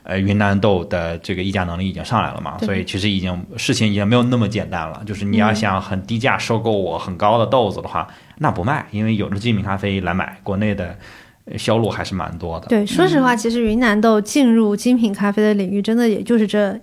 [0.05, 5.01] 呃，云南豆的这个议价能力已经上来了嘛，所以其实已经事情已经没有那么简单了。
[5.07, 10.97] 就是你要想很低价收购我很高的豆子的话，那不卖，因为有着精品咖啡来买，国内的
[11.45, 12.67] 呃销路还是蛮多的。
[12.67, 16.77] 对，说实话，其实云南豆进入精品咖啡的领域，真的也就是这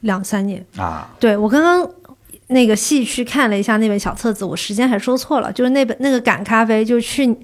[0.00, 0.64] 两三年。
[0.76, 1.88] 啊，对我刚刚
[2.48, 7.36] 那个细去看了一下那本小册子，我时间还说错了，就是那本那个赶咖啡，就去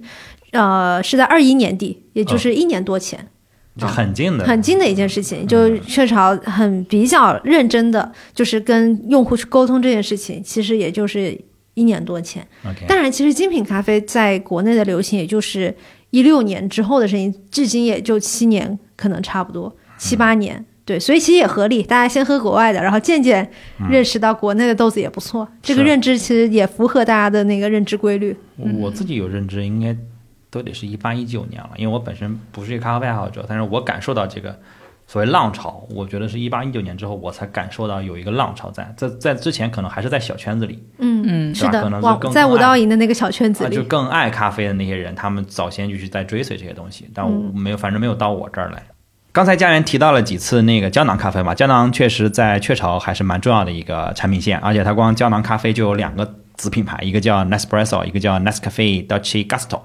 [0.50, 3.28] 呃是在二一年底，也就是一年多前。
[3.76, 11.38] 就很近的，很近的一件事情，就雀巢很比较认真的，就是跟用户去沟通这件事情，其实也就是
[11.74, 12.46] 一年多前。
[12.88, 15.74] 当然，其实精品咖啡在国内的流行，也就是
[16.10, 20.64] 一六年之后的事情，至今也就七年，可能差不多七八年。
[20.84, 23.48] 对，所以其实也合理，大家先喝国外的，然后渐渐
[23.88, 25.46] 认识到国内的豆子也不错。
[25.62, 28.36] 这个认知其实也符合大家的那个认知规律。
[28.56, 29.96] 我我自己有认知，应该
[30.50, 34.58] 都得是一八一九年了，因为我本身不是一个咖啡爱好者，但是我感受到这个
[35.06, 48.82] 所谓浪潮，我觉得是一八一九年之后，我才感受到有一个浪潮在，在在之前可能还是在小圈子里，嗯嗯是的可能，是往更在五道营的那个小圈子啊，里就，更爱咖啡的那些人，他们早先就是在追随这些东西，但我没有，反正没有到我这儿来。
[49.32, 59.82] 刚才家园提到了几次那个胶囊咖啡嘛，胶囊确实在雀巢还是蛮重要的一个产品线，而且它光胶囊咖啡就有两个子品牌，一个叫 Nespresso，一个叫 Nescafe Dolce Gusto。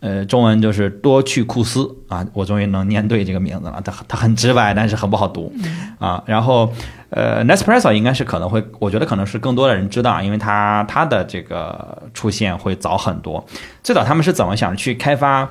[0.00, 3.80] 呃，中文就是多去库斯啊，我终于能念对这个名字了。
[3.82, 5.50] 它它很直白，但是很不好读
[5.98, 6.22] 啊。
[6.26, 6.70] 然后，
[7.08, 13.42] 呃，Nespresso 应该是可能会，我觉得可能是更多的人知道，因为它它的这个出现会早很多。
[13.82, 15.48] 最早他们是怎么想去开发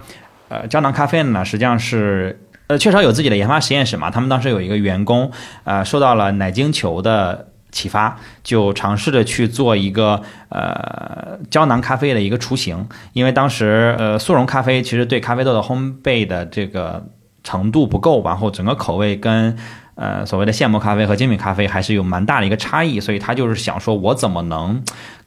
[0.49, 1.43] 呃胶囊咖啡的呢？
[1.43, 5.32] 实际上是呃雀巢有自己的研发实验室嘛，他们当时有一个员工
[5.63, 17.05] 呃受到了奶精球的启发，就尝试着去做一个呃胶囊咖啡的一个雏形，因为当时呃速溶咖啡其实对咖啡豆的烘焙的这个
[17.43, 19.57] 程度不够，然后整个口味跟
[19.95, 24.81] 呃所谓的现磨咖啡和精品咖啡还是有蛮大的一个差异，所以他就是想说，我怎么能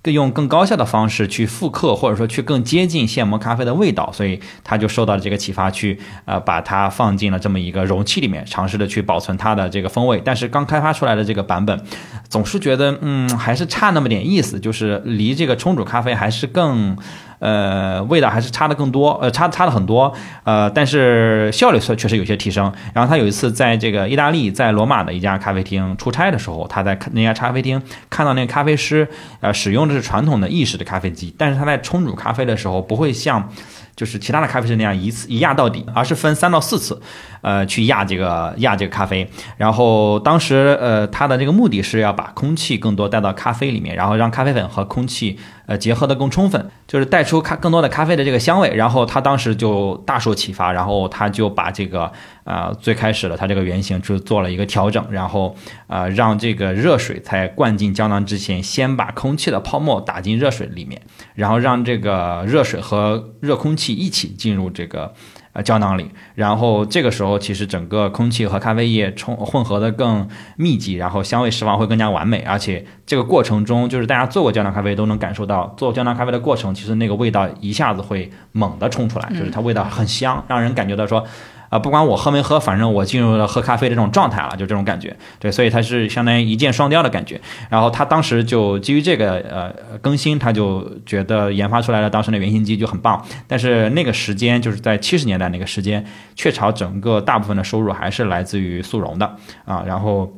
[0.07, 10.23] 更用更高效的方式去复刻，或者说去更接近现磨咖啡的味道，所以他就受到了这个启发去，呃把它放进了这么一个容器里面，尝试着去保存它的这个风味。
[10.25, 11.81] 但是刚开发出来的这个版本，
[12.29, 16.97] 总是觉得嗯还是差那么点意思，就是离这个冲煮咖啡还是更
[17.39, 20.13] 呃，味道还是差的更多，呃，差差的很多，
[20.45, 22.73] 呃，但是效率确确实有些提升。
[22.95, 29.09] 然后他有一次在这个意大利，在罗马的一家咖啡厅出差的时候，他在那家咖啡厅看到那个咖啡师，
[29.41, 33.49] 呃，使用的是传统的意式的咖啡机，但是他在冲煮咖啡的时候不会像。
[33.97, 37.01] 就是其他的咖啡师那样一次一压到底，而是分三到四次，
[37.41, 39.27] 呃，去压这个压这个咖啡。
[39.57, 45.39] 然后当时呃，它的这个目的是要把空气更多带到咖啡里面，然后让咖啡粉和空气。
[45.67, 48.73] 呃，结合的更充分，就是带出咖更多的咖啡的这个香味。
[48.75, 52.11] 然后他当时就大受启发，然后他就把这个
[52.45, 55.55] 呃最开始的他这个原型就做了一个调整，然后
[55.89, 61.03] 呃让这个热水在灌进胶囊之前，先把空气的泡沫打进热水里面，
[61.35, 65.13] 然后让这个热水和热空气一起进入这个。
[65.57, 81.25] 呃，胶囊里，然后这个时候其实整个空气和咖啡液冲混合的更密集，然后香味释放会更加完美，而且这个过程中，就是大家做过胶囊咖啡都能感受到，做胶囊咖啡的过程，其实那个味道一下子会猛地冲出来，就是它味道很香，让人感觉到说。
[81.69, 85.17] 啊，不管我喝没喝，反正我进入了喝咖啡的这种状态了，就这种感觉。
[85.39, 87.41] 对，所以它是相当于一箭双雕的感觉。
[87.69, 93.25] 然后他当时就基于这个呃更新，他就觉得研发出来的当时的原型机就很棒。
[93.47, 99.83] 但是那个时间就是在七十年代那个时间，雀巢整个大部分的收入还是来自于速溶的啊。
[99.87, 100.33] 然后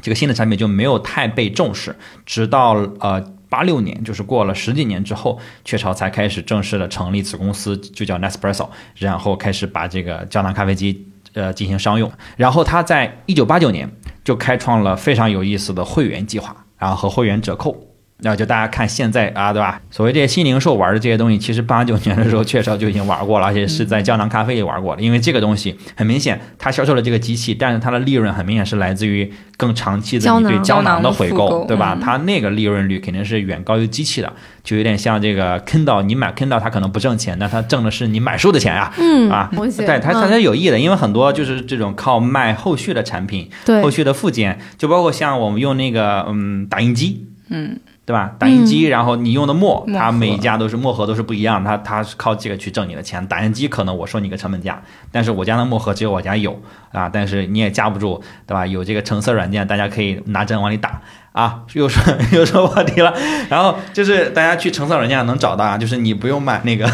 [0.00, 3.24] 这个新的产品就没有太被重视，直到呃。
[3.54, 12.10] 八六年，就是过了十几年之后，雀巢才开始正式的成立子公司，就叫 Nespresso，然后开始把这个胶囊咖啡机呃进行商用。
[12.36, 13.88] 然后他在一九八九年
[14.24, 17.93] 就开创了非常有意思的会员计划，然后和会员折扣。
[18.18, 19.80] 那就大家看现在啊，对吧？
[19.90, 25.02] 所谓这些新零售玩的这些东西，其实八九年的时候确实就已经玩过了，而且是在胶囊咖啡里玩过了。
[25.02, 31.98] 因为这个东西很明显，它销售了这个机器，但是它的利润很明显是来自于更长期的你对胶囊的回购，对吧？
[32.00, 47.76] 它那个利润率肯定是远高于机器的，就有点像这个 Kindle，你买 Kindle 它可能不挣钱，但它挣的是你买书的钱呀，嗯啊，对，它它是有益的，因为很多就是这种靠卖后续的产品，对，后续的附件，就包括像我们用那个嗯打印机，嗯。
[48.06, 48.34] 对吧？
[48.38, 53.26] 打印机，然后你用的墨，它每一家都是墨盒都是不一样，它它是靠这个去挣你的钱。
[53.26, 56.60] 打印机可能我收你个成本价，但是我家的墨盒只有我家有
[56.92, 58.66] 啊，但是你也架不住，对吧？
[58.66, 61.00] 有这个橙色软件，大家可以拿针往里打
[61.32, 61.62] 啊。
[61.72, 63.14] 又说 又说话题了，
[63.48, 66.86] 然后就是大家去橙色软件能找到啊，就是你不用买那个，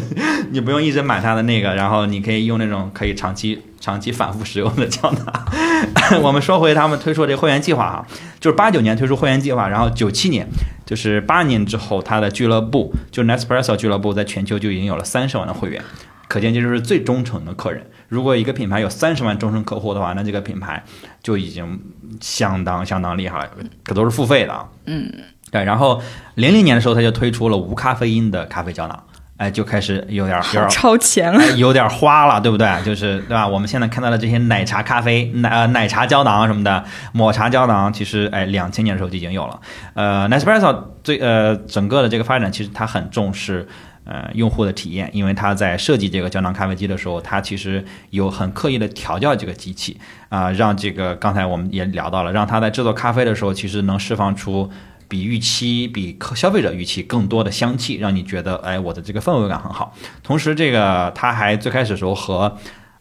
[0.52, 3.62] 你不用一直买它的那个，然后你可以用那种可以长期。
[3.80, 5.46] 长期反复使用的胶囊。
[6.22, 8.06] 我们说回他们推出这会员计划哈，
[8.40, 10.46] 就是八九年推出会员计划，然后九七年，
[10.84, 15.82] 就是八年之后，他的俱乐部，就 Nespresso 俱乐部，在全球就已经有了三十万的会员，
[16.26, 17.86] 可见这就是最忠诚的客人。
[18.08, 20.82] 如果一个品牌有三十万忠诚客户的话，那这个品牌
[21.22, 21.78] 就已经
[22.20, 23.50] 相当相当厉害了，
[23.84, 24.66] 可都是付费的啊。
[24.86, 25.12] 嗯，
[25.50, 25.62] 对。
[25.62, 26.00] 然后
[26.34, 29.04] 零零年的时候，他就推出了无咖啡因的咖啡胶囊。
[29.38, 32.68] 哎，就开始有点有点超前了，有点花了，对不对？
[32.84, 33.46] 就是对吧？
[33.46, 39.60] 我们现在看到的这些奶茶咖啡、奶呃奶茶胶囊什么的，抹茶胶囊，其实哎，两千年的时候就已经有了。
[39.94, 43.68] 呃，Nespresso 最呃整个的这个发展，其实它很重视
[44.02, 49.96] 呃用户的体验，因为它在设计这个胶囊咖啡机的时候，它其实有很刻意的调教这个机器
[50.30, 54.68] 啊，让这个刚才我们也聊到了，让它在制作咖啡的时候，其实能释放出。
[55.08, 59.94] 比预期、比消费者预期更多的香气，让你觉得，哎，我的这个氛围感很好。
[60.22, 62.56] 同时，这个它还最开始的时候和。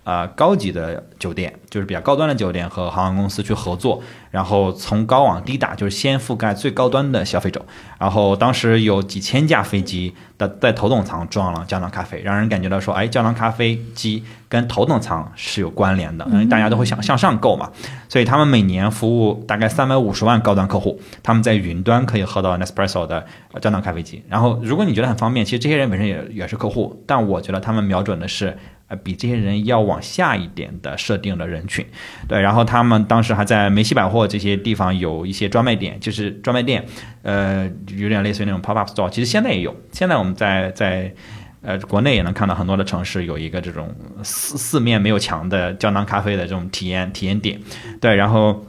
[0.07, 7.65] 呃，高级的酒店就是比较高端的酒店和航空公司去合作，然后从高往低打，就是先覆盖最高端的消费者。
[7.99, 17.69] 然后当时有几千架飞机的在头等舱装了胶囊咖啡，让人感觉到说，哎，胶囊咖啡机跟头等舱是有关联的，因为大家都会想向上购嘛。
[18.07, 23.25] 所以他们每年服务大概三百五十万高端客户，他们在云端可以喝到 Nespresso 的
[23.61, 24.23] 胶囊咖啡机。
[24.29, 28.57] 然后如果你觉得很方便，其实这些人本身也也是客户，但我觉得他们瞄准的是。
[28.87, 31.85] 呃，比这些人要往下一点的设定的人群，
[32.27, 36.85] 对，然后他们当时还在梅西百货这些地方有一些专卖店，就是专卖店，
[37.21, 41.13] 呃，有点类似于那种 pop up store，其实现在也有，现在我们在在
[41.61, 47.59] 呃国内也能看到很多的城市有一个这种四四面没有墙的胶囊咖啡的这种体验体验点，
[47.99, 48.65] 对，然后。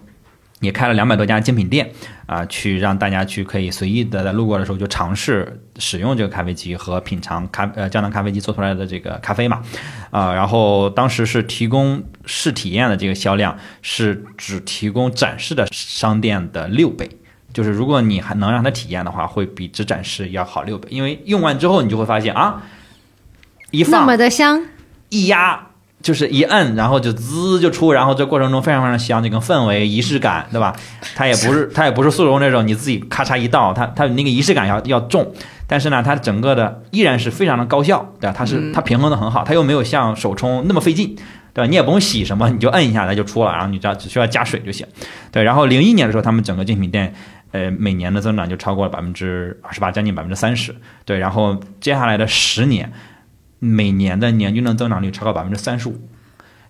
[0.60, 1.88] 也开了两百多家精品店，
[2.26, 9.62] 啊，去让大家去可以随意的在路过的时候就尝试使用这个咖啡机和品尝咖呃胶囊咖啡机做出来的这个咖啡嘛，
[10.10, 17.08] 啊，然后当时是提供试体验的这个销量是只提供展示的商店的六倍，
[17.52, 22.64] 就是如果你还能让他体验的话，会比只展示要好六倍，因为用完之后你就会发现啊，
[23.70, 24.66] 一放那么的香，
[25.10, 25.67] 一压。
[26.02, 30.74] 就是一摁，然后就滋就出，然后这过程中非常非常香，这个氛围仪式感，对吧？
[31.14, 35.32] 它也不是它也不是速溶那种，你自己咔嚓一倒，它它那个仪式感要要重。
[35.66, 38.34] 但是呢，它整个的依然是非常的高效，对吧？
[38.36, 41.16] 它是它平衡的很好，它又没有像手冲那么费劲。
[41.54, 41.68] 对吧？
[41.68, 44.86] 你也不用洗什么，你就摁一下它就出了，然后你只要只需要加水就行。
[45.32, 47.12] 对，然后零一年的时候，他们整个精品店，
[47.50, 50.72] 呃，每年的增长就超过了百分之二十八，将近百分之三十。
[51.04, 52.92] 对，然后接下来的十年，
[53.58, 56.00] 每年的年均的增长率超过百分之三十五，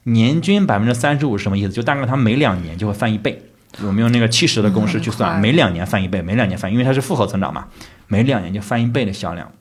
[0.04, 1.72] 年均百分之三十五是什么意思？
[1.72, 3.42] 就大概它每两年就会翻一倍。
[3.82, 7.66] 我们用那个七十的公式去算，每两年翻一倍，每两年翻，因为它是复合增长嘛，
[8.06, 9.52] 每两年就翻一倍的销量。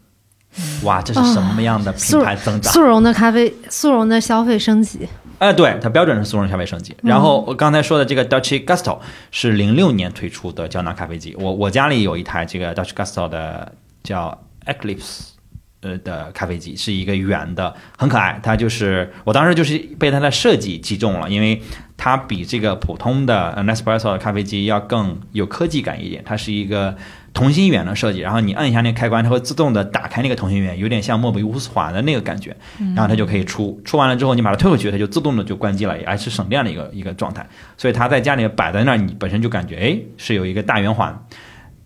[0.84, 2.74] 哇，这是什么样的品牌增长？
[2.74, 5.08] 速溶的咖啡，速溶的消费升级。
[5.40, 6.96] 哎，对，它标准是速溶消费升级。
[7.04, 8.98] 然后我刚才说的这个 Dutch Gusto
[9.30, 11.36] 是零六年推出的胶囊咖啡机。
[11.38, 13.72] 我我家里有一台这个 Dutch Gusto 的
[14.04, 15.28] 叫 Eclipse
[15.88, 18.40] 呃的咖啡机，是一个圆的，很可爱。
[18.44, 21.62] 它就是我当时就是被它的设计击中了，因为
[21.96, 26.22] 它比这个普通的 Nespresso 的咖啡机要更有科技感一点。
[26.26, 26.96] 它是一个。
[27.34, 32.56] 同心圆的设计，然后你按一下那个开关，它会自动的打开那个同心圆，有点像莫比乌斯环的那个感觉，
[32.96, 33.80] 然后它就可以出。
[33.86, 37.48] 出完了之后，你把它推回去，它就自动的就关机了，也还是省电的一个一个状态。
[37.78, 41.16] 所以它在家里摆在那儿，你本身就感觉哎是有一个大圆环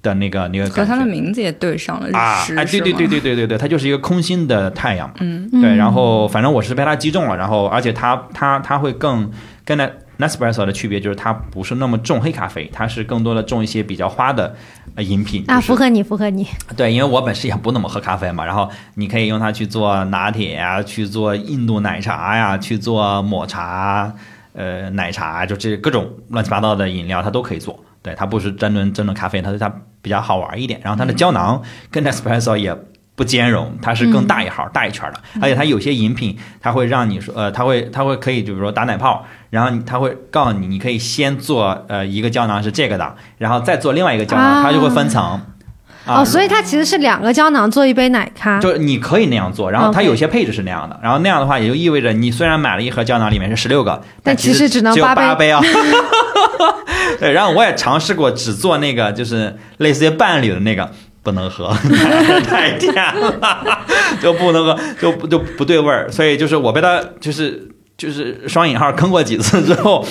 [0.02, 0.70] 的那个那个。
[0.70, 2.44] 和它的名字也对上了啊！
[2.58, 5.12] 哎，对对对对对对对，它就是一个空心的太阳。
[5.20, 5.76] 嗯，对。
[5.76, 9.32] 然后反正我是被它击中了，然后而且它它它会更
[9.66, 9.90] 跟那。
[10.22, 14.56] Nespresso 的区别就是它不是那么重黑咖啡，它是更多的重一些比较花的
[14.98, 16.46] 饮品啊，符合你，符合你。
[16.78, 24.14] 对，因为我本身也不怎么喝咖啡嘛，然后你可以用它去做拿铁呀，去做印度奶茶呀，去做抹茶，
[24.54, 27.84] 呃，奶茶，就这各种乱七八糟的饮料，它都可以做。
[28.04, 30.80] 对，它不是真正真正咖啡，它是它比较好玩一点。
[30.84, 32.78] 然后它的胶囊跟 Nespresso 也。
[33.14, 45.40] 不兼容，它是更大一号、大一圈的，而且它有些饮品，它会让你说，呃，它会，它会可以，就比如说打奶泡，然后它会告诉你，你可以先做，呃，一个胶囊是这个的，然后再做另外一个胶囊，它就会分层。
[46.08, 55.62] 哦，所以它其实是两个胶囊做一杯奶咖，就你可以那样做，然后它有些配置是那样的，然后那样的话也就意味着你虽然买了一盒胶囊，里面是十六个，但其实只能八杯啊。
[57.20, 60.90] 对，然后我也尝试过只做那个，就是类似于伴侣的那个。
[61.24, 61.72] 不能喝，
[62.50, 63.86] 太甜了，
[64.20, 66.12] 就不能喝，就就不对味儿。
[66.12, 70.04] 所以就是我被他就是就是双引号坑过几次之后，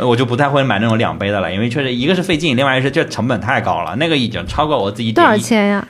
[0.00, 5.86] 我就不太会买那种两杯的了，因为确实一个是费劲，另外一个是这成本太高了，那个已经超过我自己多少钱呀？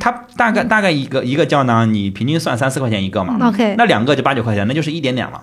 [0.00, 5.40] 它大概大概一个一个胶囊，你平均算三四块钱一个嘛？OK，那两个就八九块钱，那就是一点点了。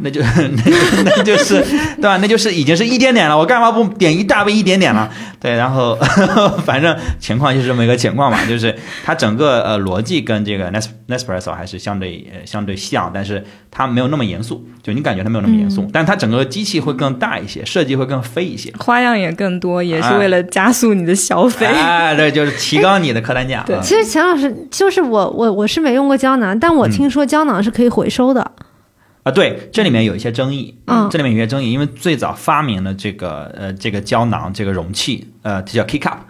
[0.00, 0.28] 那就那
[1.16, 2.16] 那就是对吧？
[2.16, 5.08] 那就是已经是一点点了，我干嘛不点一大杯一点点了？
[5.40, 5.96] 对，然后
[6.66, 21.66] 反正情况就是这么一个情况嘛，就是它整个呃逻辑跟这个 Nes Nespresso 还是相对呃相对像，但是它没有那么严肃，就你感觉它没有那么严肃，但它整个机器会更大一些，设计会更飞一些，花样也更多，也是为了加速你的消费。
[21.66, 23.62] 哎，对，就是提高你的客单价。
[23.66, 28.50] 对，其实钱老师就是我我我是没用过胶囊，但我听说胶囊是可以回收的。
[29.22, 36.20] 啊，对，这里面有一些争议，嗯，这里面有一些争议，因为最早发明了这个呃这个胶囊这个容器，呃，叫 k i c k up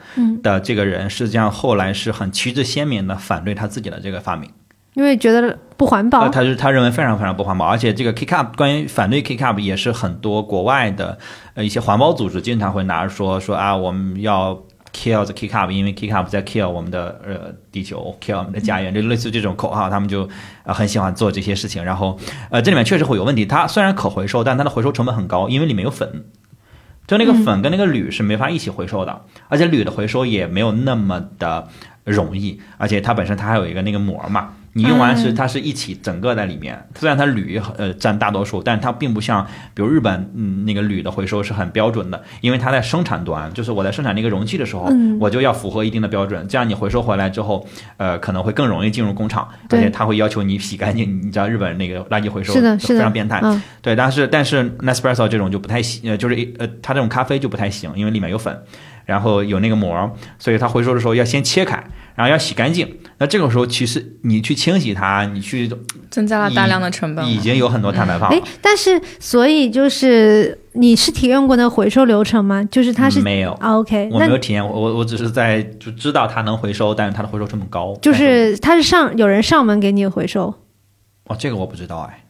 [0.42, 4.50] 的这个人实际上后来是很旗帜鲜明的反对他自己的这个发明，
[4.92, 6.28] 因为觉得不环保。
[6.28, 11.18] 他是他认为非常非常不环保，而且这个 k i c k up 关于反对 k i c k up 也是很多国外的
[11.54, 14.62] 呃一些环保组织经常会拿着说说啊我们要。
[14.92, 20.28] Kill the KICUP，因为 kick up 在 kill 我们的呃地球，kill 我们的家园，就类似这种口号，他们就
[20.64, 21.82] 呃很喜欢做这些事情。
[21.82, 22.18] 然后
[22.50, 26.24] 呃这里面确实会有问题，它虽然可回收，但它的回收成本很高，因为里面有粉，
[27.06, 31.68] 就那个粉跟那个铝是没法一起回收的，而且铝的回收也没有那么的
[32.04, 34.52] 容易，而且它本身它还有一个那个膜嘛。
[34.74, 47.66] 你用完是它是一起整个在里面，虽然它铝呃占大多数，但它并不像比如日本嗯那个铝的回收是很标准的，因为它在生产端，就是我在生产那个容器的时候，我就要符合一定的标准，这样你回收回来之后，
[47.98, 51.20] 呃可能会更容易进入工厂，而且它会要求你洗干净。
[51.22, 53.40] 你知道日本那个垃圾回收是的，是非常变态，
[53.82, 58.62] 对，但是但是 Nespresso 这种就不太行，呃就是呃它这种咖啡就不太行，因为里面有粉。
[59.04, 61.74] 然后有那个膜，所以它回收的时候要先切开，
[62.14, 62.86] 然后要洗干净。
[63.22, 65.70] 那这个时候其实你去清洗它，你去
[66.10, 68.28] 增加了大量的成本，已经有很多碳排放。
[68.28, 72.64] 哎，但是所以就是你是体验过那个回收流程吗？
[72.64, 77.96] 就是它是没有，OK，我没有体验过，我我只是在就知道它能回收，但是它的回收成本高。
[78.02, 80.52] 就是它是上有人上门给你回收。
[81.26, 82.24] 哦，这个我不知道哎。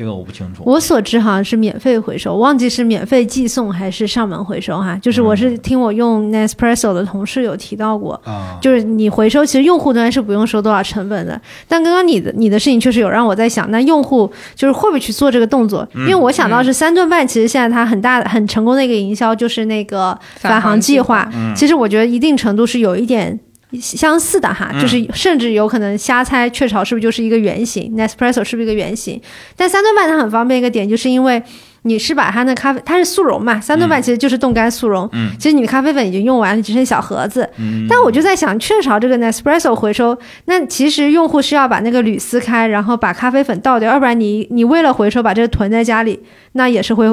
[0.00, 0.62] 这个我不清楚。
[0.64, 4.98] 我所知好像是免费回收，忘记是免费寄送还是上门回收哈。
[5.02, 8.18] 就是我是听我用 Nespresso 的同事有提到过，
[8.62, 11.38] 就是你回收其实用户端是不用收多少成本的。
[11.68, 15.86] 但刚刚你的你的事情确实有让我在想，那用户就是会不会去做这个动作？
[15.94, 21.30] 因为我想到是三顿半，其实现在它很大很成功的一个营销就是那个返航计划。
[21.54, 23.38] 其实我觉得一定程度是有一点。
[23.78, 29.20] 相似的哈，嗯就是甚至有可能瞎猜雀巢是不是就是一个原型，Nespresso 是不是一个原型？
[29.56, 31.42] 但三顿半它很方便一个点，就是因为
[31.82, 37.48] 你是把它那咖啡，它是速溶嘛，三顿半其实就是冻干速溶，嗯其实你的咖啡粉已经用完了，只剩小盒子。
[37.58, 46.20] 嗯，但我就在想，雀巢这个 Nespresso 回收，那其实用户是要把那个铝撕开，然后把咖啡粉倒掉，要不然你你为了回收把这个囤在家里，
[46.52, 47.06] 那也是会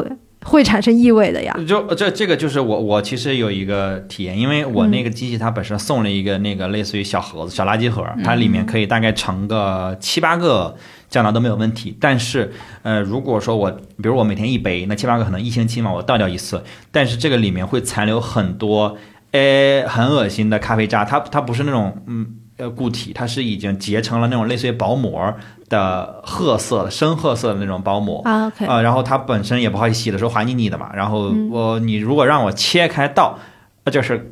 [0.48, 1.56] 会产生异味的呀。
[1.68, 10.76] 就这这个就是我我其实有一个体验，因为我那个机器它本身送了一个那个类似于小盒子、小垃圾盒，它里面可以大概盛个七八个
[11.10, 11.96] 胶囊都没有问题。
[12.00, 12.52] 但是
[12.84, 18.98] 呃，如果说我比如我每天一杯，那七八个可能一星期嘛，我倒掉一次，但是这个里面会残留很多
[19.32, 22.28] 诶很恶心的咖啡渣，它它不是那种嗯。
[22.58, 25.34] 呃，固体它是已经结成了那种类似于薄膜
[25.70, 28.52] 的褐色的、深褐色的那种薄膜，啊
[28.82, 31.50] 然后它本身也不好洗的时候滑腻腻的嘛，然后嗯。
[31.52, 33.38] 我你如果让我切开倒，
[33.86, 34.32] 那就是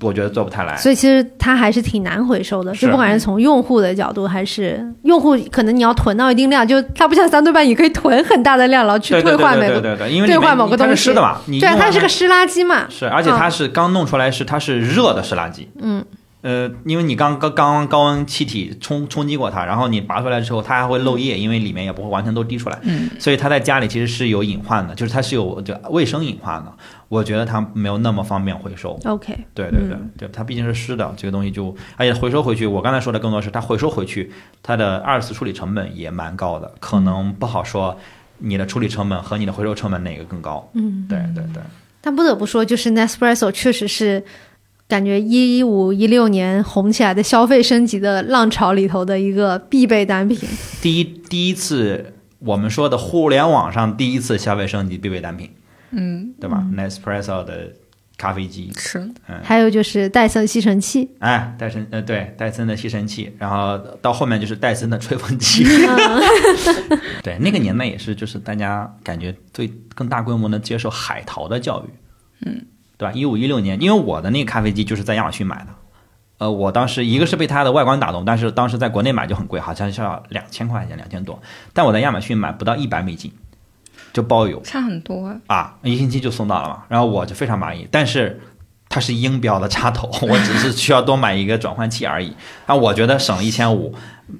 [0.00, 0.76] 我我觉得做不太来。
[0.76, 2.86] 所以其实它还是挺难回收的，是。
[2.86, 9.80] 就不管是从用户的角度，还是用户可能你要囤到一定量，就它不像三顿半，你可以囤很大的量，然后去兑换每个。
[9.80, 10.96] 对对对对，因为里兑换某个东西。
[10.96, 12.86] 湿的嘛，你对它是个湿垃圾嘛。
[12.88, 16.04] 是，而且它是刚弄出来是它是热的湿垃圾，嗯，
[16.40, 26.72] 呃，因为你刚刚刚高温气体冲冲击过它，然后你拔出来之后，它还会漏液，因为里面也不会完全都滴出来，嗯，所以它在家里其实是有隐患的，就是它是有就卫生隐患的。
[27.08, 28.98] 我觉得它没有那么方便回收。
[29.04, 34.30] OK，对对对对，它毕竟是湿的，这个东西就，而且回收回去，我刚才说的更多是它回收回去，
[34.62, 37.98] 它的二次处理成本也蛮高的，可能不好说
[38.38, 40.70] 你的处理成本和你的回收成本哪个更高。
[40.74, 41.62] 嗯，对对对，
[42.00, 44.22] 但不得不说，就是 Nespresso 确实是
[44.88, 50.48] 感觉一五一六年红起来的消费升级的浪潮里头的一个必备单品。
[50.80, 55.50] 第一第一次我们说的互联网上第一次消费升级必备单品，
[55.90, 57.70] 嗯，对吧、n e s p r e s s o 的
[58.16, 58.98] 咖啡机，是。
[59.28, 65.64] 嗯，还有就是戴森吸尘器，哎，戴森呃对，戴森的吸尘器，然后到后面就是戴森的吹风机。
[67.22, 72.64] 对，那个年代也是，就是大家感觉最更大规模的接受海淘的教育，嗯，
[72.98, 73.12] 对吧？
[73.14, 75.66] 一五一六年，因为我的那个咖啡机就是在亚马逊买的，
[76.38, 81.40] 呃，我当时一个是被它的外观打动，但是当时在国内买就很贵，好像是要两千块钱，两千多，
[81.72, 83.32] 但我在亚马逊买不到一百美金
[84.12, 85.34] 就包邮差很多。
[85.46, 88.38] 啊，一星期就送到了嘛，然后我就非常满意，但是。
[88.90, 92.34] 它是英标的插头， 我只是需要多买一个转换器而已。
[92.64, 93.94] 啊，我觉得省了一千五，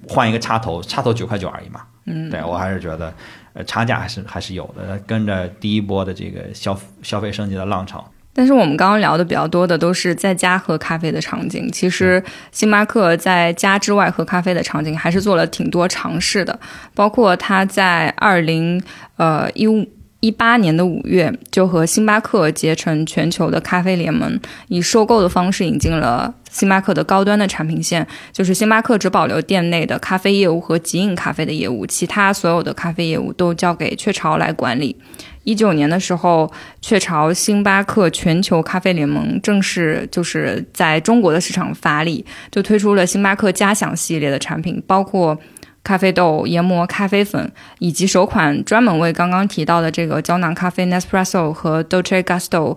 [0.09, 1.83] 换一个插头，插头九块九而已嘛。
[2.07, 3.13] 嗯，对我还是觉得，
[3.53, 8.11] 呃，差价还是还是有的，跟着第一波的这个消消费升级的浪潮。
[8.39, 12.23] 但是我们刚刚聊的比较多的都是在家喝咖啡的场景，其实
[12.53, 16.57] 星巴克在家之外喝咖啡的场景还是做了挺多尝试的，
[16.95, 18.81] 包括他在二零
[19.17, 19.85] 呃一五。
[20.21, 24.37] 一八年的五月，就和星巴克结成全球的咖啡联盟，
[24.67, 34.97] 以收购的方式引进了星巴克的高端的产品线，就是星巴克只保留店内的咖啡业务和即饮咖啡的业务，其他所有的咖啡业务都交给雀巢来管理。
[35.45, 45.39] 一九年的时候，雀巢星巴克全球咖啡联盟正式就是在中国的市场发力，就推出了星巴克家享系列的产品，包括
[45.83, 52.77] 咖啡豆、研磨咖啡粉，以及首款专门为刚刚提到的这个胶囊咖啡 Nespresso 和 Dolce Gusto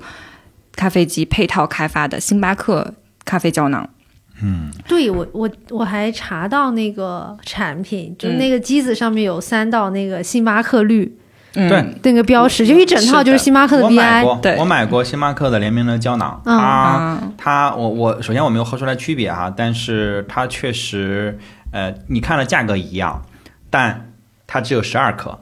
[0.74, 2.94] 咖啡机配套开发的星巴克
[3.26, 3.90] 咖啡胶囊。
[4.42, 4.72] 嗯。
[4.88, 11.18] 对我我我还查到那个产品，就那个机子上面有三道那个星巴克绿
[11.54, 11.86] 嗯、对。
[12.04, 14.24] 那个标识，就一整套就是星巴克的我买。
[14.24, 14.56] 过，对。
[14.58, 21.38] 我买过星巴克的联名的胶囊，啊，它我我首先我没有喝出来区别哈，但是它确实，
[21.72, 23.22] 呃，你看了价格一样，
[23.70, 24.12] 但
[24.48, 25.40] 它只有十二克。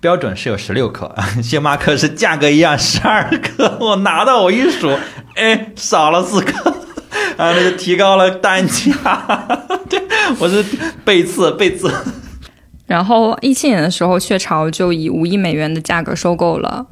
[0.00, 4.96] 标准是有十六克， 星巴克是价格一样十二克， 我拿到我一数，
[5.34, 6.70] 哎，少了四克，
[7.36, 8.92] 啊，那就提高了单价，
[9.90, 10.00] 对，
[10.38, 10.64] 我是
[11.04, 11.92] 背刺背刺，
[12.88, 16.84] 然后一七年的时候，雀巢就以五亿美元的价格收购了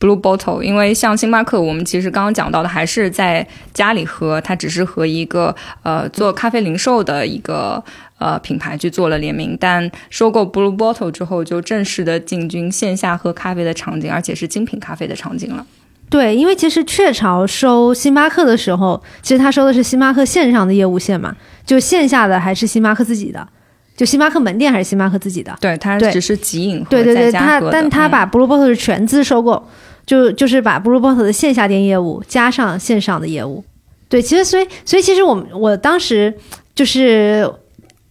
[0.00, 7.84] Blue Bottle，因为像星巴克，我们其实刚刚讲到的还是在家里喝，它只是和一个呃做咖啡零售的一个
[8.18, 15.66] 呃品牌去做了联名，但收购 Blue Bottle 之后，就正式的进军线下喝咖啡的场景，而且是精品咖啡的场景了。
[16.08, 23.46] 对，因为其实雀巢收星巴克的时候，其实他收的是星巴克线上的业务线嘛，就线下的还是星巴克自己的，
[23.98, 25.52] 就星巴克门店还是星巴克自己的。
[25.60, 29.60] 对，它只是即饮和对对对，在家喝的他但他嗯把 Blue Bottle 是全资收购，
[30.06, 33.64] 就就是把 Blue Bottle 的线下店业务加上线上的业务。
[34.08, 36.32] 对，其实所以所以其实我们我当时
[36.76, 37.52] 就是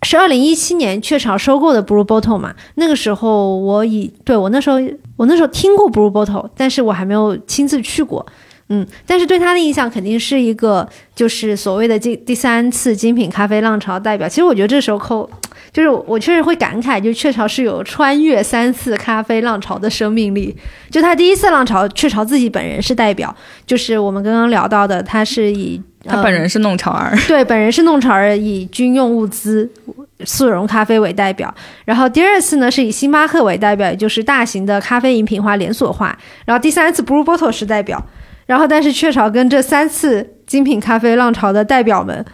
[0.02, 4.78] 是二零一七年雀巢收购的 Blue Bottle 嘛，那个时候我已对我那时候
[5.16, 8.26] 我那时候听过 Blue Bottle，但是我还没有亲自去过。
[8.70, 14.28] 嗯，但是对他的印象肯定是一个，就是所谓的这第三次精品咖啡浪潮代表。
[14.28, 15.30] 其实我觉得这时候扣，
[15.72, 20.54] 就是我确实会感慨，就雀巢是有穿越三次咖啡浪潮的生命力。
[20.92, 23.34] 就他第一次浪潮，雀巢自己本人是代表，
[23.66, 29.70] 就是我们刚刚聊到的，他是以他本人是弄潮儿，对，本人是弄潮儿，以军用物资
[30.26, 31.56] 速溶咖啡为代表。
[31.86, 36.18] 然后第二次呢，是以星巴克为代表，也就是大型的咖啡饮品化、连锁化。
[36.46, 38.06] 然后第三次 Blue Bottle 是代表。
[38.48, 42.26] 然后，但是雀巢跟这三次精品咖啡浪潮的代表们，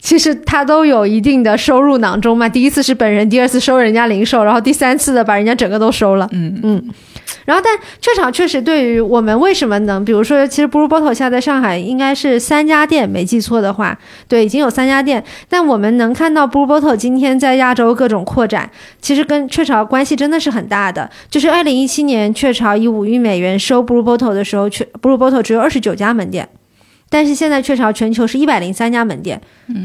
[0.00, 2.48] 其实他都有一定的收入囊中嘛。
[2.48, 6.28] 第一次是本人，第二次收人家零售，然后第三次的把人家整个都收了。
[6.32, 6.84] 嗯嗯。
[7.44, 15.22] 然后，但雀巢确实对于我们为什么能，比如说，其实 Blue Bottle 现在在上海应该是三家店，没记错的话，对，已经有三家店。
[15.48, 18.70] 但我们能看到 Blue Bottle 今天在亚洲各种扩展，
[19.00, 21.10] 其实跟雀巢关系真的是很大的。
[21.28, 26.48] 就是二零一七年，雀巢以五亿美元收 Blue Bottle 的时候，雀 Blue Bottle 只有二十九家门店。
[27.10, 29.38] 但是现在雀巢全球是一百零三家门店，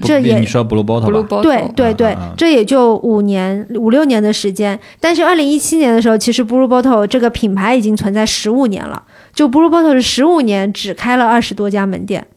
[0.03, 4.79] 这也你说 Blue Bottle 对对对，这也就五年五六年的时间。
[4.99, 9.03] 但是二零一七年的时候，其实 Blue Bottle 这个品牌已经存在十五年了。
[9.33, 12.27] 就 Blue Bottle 是十五年只开了二十多家门店，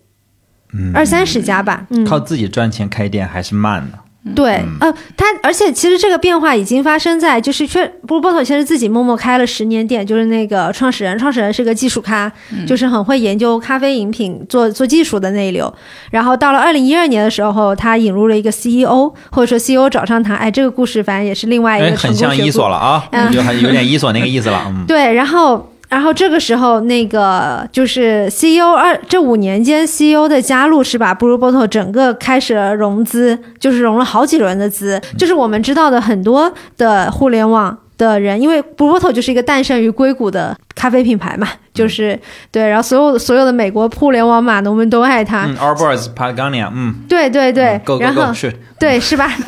[0.94, 1.86] 二三十家吧。
[2.06, 3.98] 靠自己赚钱开店还是慢的。
[4.34, 12.30] 对，呃，他而且其实这个变化已经发生在，就是确 Blue Bottle 其实自己默默开了十年店，就是那个创始人，创始人是个技术咖，
[12.66, 15.72] 就是很会研究咖啡饮品做做技术的那一流。
[16.10, 24.62] 然后到了二零一二年的时候，他引入了一个 CEO，或者说 CEO 找上他，哎，这个故事反正也是另外一个很像伊索了啊，就还有点伊索那个意思了。
[24.68, 25.70] 嗯， 对，然后。
[25.88, 35.00] 然后这个时候，那个就是 CEO 二这五年间，CEO 的加入是把 Blue Bottle 整个开始了融资，就是融了好几轮的资。
[35.16, 42.20] 就是我们知道的很多的互联网的人，因为 Blue Bottle 就是一个诞生于硅谷的咖啡品牌嘛，就是
[42.50, 42.68] 对。
[42.68, 45.46] 然后所有所有的美国互联网码农们都爱它。
[45.46, 49.32] Our boys Patagonia，嗯，对对对，然后是，对是吧？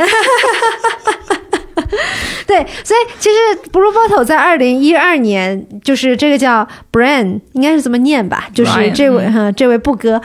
[2.51, 10.21] 对，所以其实 Blue Bottle 在二零一二年，就是这个叫 Brian，应该是这么念吧，就是这位哈，这位布哥，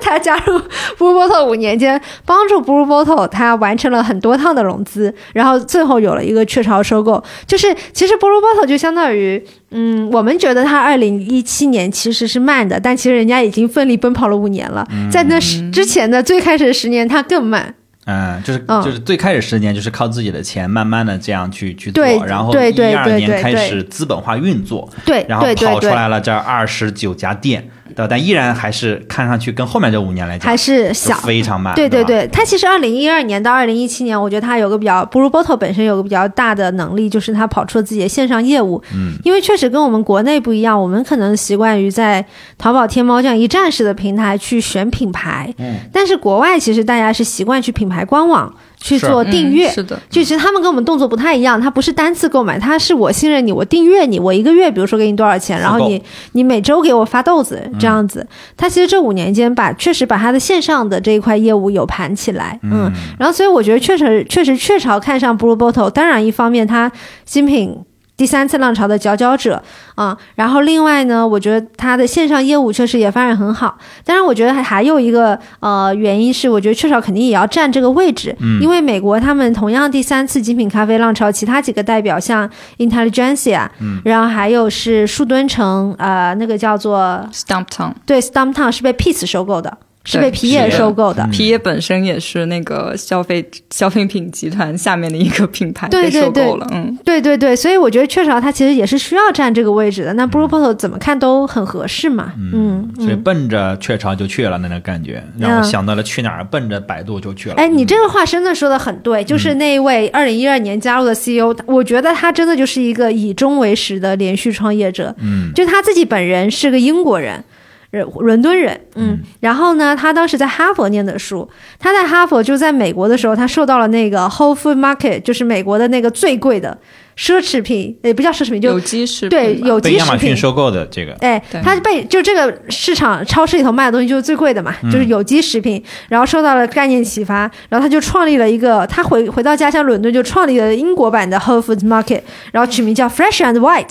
[0.00, 0.56] 他加入
[0.96, 7.20] Blue Bottle 五年间，帮助 Blue Bottle 他完成了很多趟的融资，然后最后有了一个雀巢收购。
[7.44, 15.40] 就是其实 Blue Bottle 就相当于，嗯，我们觉得他二零一七年其实是慢的，但其实人家已经奋力奔跑了五年了，在那
[15.72, 17.74] 之前的最开始的十年，他更慢。
[18.10, 27.68] 嗯，就是就是最开始十年就是靠自己的钱慢慢的这样去去做，然后一二年开始资本化运作，对，然后跑出来了这二十九家店。
[27.94, 31.74] 对，但依然还是看上去跟后面这五年来讲还是小，非常慢。
[31.74, 38.82] 对对对，它其实二零一二年到二零一七年，我觉得它有个比较，Blue Bottle 本身有个比较大的能力，就是它跑出了自己的线上业务。
[38.94, 42.24] 嗯，因为确实跟我们国内不一样，我们可能习惯于在
[42.56, 48.54] 淘宝、天猫这样一站式的平台去选品牌，嗯，但是国外其实大家是习惯去品牌官网。
[48.80, 56.02] 去做订阅，是的，就其实他们跟我们动作不太一样，他不是单次购买，他是我信任你，我订阅你，我一个月比如说给你多少钱，然后你
[56.32, 58.26] 你每周给我发豆子这样子。
[58.56, 66.90] 他其实这五年间把确实把他的线上的这一块业务有盘起来，嗯，然后所以我觉得确实确实雀巢看上 Blue Bottle，当然一方面它
[67.24, 67.76] 新品。
[68.18, 69.62] 第三次浪潮的佼佼者
[69.94, 73.78] 啊，然后另外呢，我觉得它的线上业务确实也发展很好。
[74.04, 89.78] 当然，我觉得还还有一个呃原因是，我觉得雀巢肯定也要占这个位置，嗯，因为美国他们同样第三次精品咖啡浪潮，其他几个代表像 Intelligentsia，嗯，然后还有是树墩城，呃，那个叫做 Stumptown，对，Stumptown 是被 Peace 收购的。
[90.08, 96.66] 是被皮耶收购的，皮耶本身也是那个消费消费品集团下面的一个品牌，被收购了。
[96.70, 100.14] 嗯，对对对，所以我觉得雀巢它其实也是需要占这个位置的。
[100.14, 102.32] 那 Blue Bottle 怎么看都很合适嘛。
[102.54, 107.56] 嗯，所以奔着雀巢就去了，那种感觉让我想到了去哪儿，奔着百度就去了。
[107.56, 115.14] 哎，你这个话真的说的很对，就是那一位二零一二年加入的 CEO，我觉得他真的就是一个以终为始的连续创业者。
[115.18, 117.44] 嗯，就他自己本人是个英国人。
[117.90, 126.76] 人伦敦人，嗯，然后呢，他当时在哈佛念的书，他在哈佛就在美国的时候，他受到了那个 Whole Food Market，就是美国的那个最贵的
[127.16, 129.98] 奢侈品，也不叫奢侈品，就有机食品，对，有机食品。
[129.98, 142.20] 被亚马逊收购的这个，哎，他被就这个市场超市里头卖的东西就是最贵的嘛，就是有机食品，然后受到了概念启发，然后他就创立了一个，他回回到家乡伦敦就创立了英国版的 Whole Food Market，
[142.52, 143.88] 然后取名叫 Fresh and White，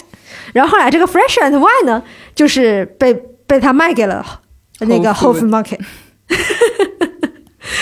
[0.54, 2.04] 然后后来这个 Fresh and White 呢，
[2.36, 3.20] 就是被。
[3.48, 4.42] 被他卖给了
[4.82, 5.80] 那个 Whole Food Market，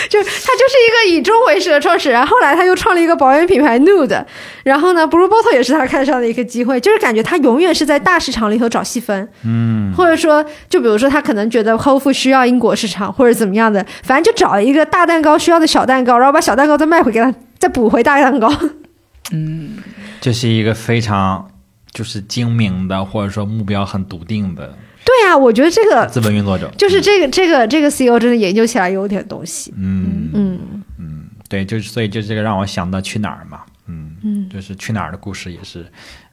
[0.08, 2.26] 就他就是一个以终为始的创始人。
[2.26, 4.24] 后来他又创了一个保养品牌 Nude，
[4.64, 18.52] 然后呢，Blue Bottle 也是他看上的一个机会，就是感觉他永远是在大市场里头找细分，嗯，或者说，就比如说他可能觉得 Whole Foods 需要英国市场或者怎么样的，反正就找一个大蛋糕需要的小蛋糕，然后把小蛋糕再卖回给他，再补回大蛋糕。
[19.34, 19.78] 嗯，
[20.22, 21.50] 这是一个非常
[21.92, 26.70] 就是精明的，或者说目标很笃定的对呀、我觉得这个资本运作者。
[26.78, 29.72] 就是这个这个这个 CEO 真的研究起来有点东西。
[29.78, 30.60] 嗯，嗯
[31.00, 35.86] 嗯对，就是所以就这个让我想到去哪儿嘛，嗯嗯，就是去哪儿的故事也是，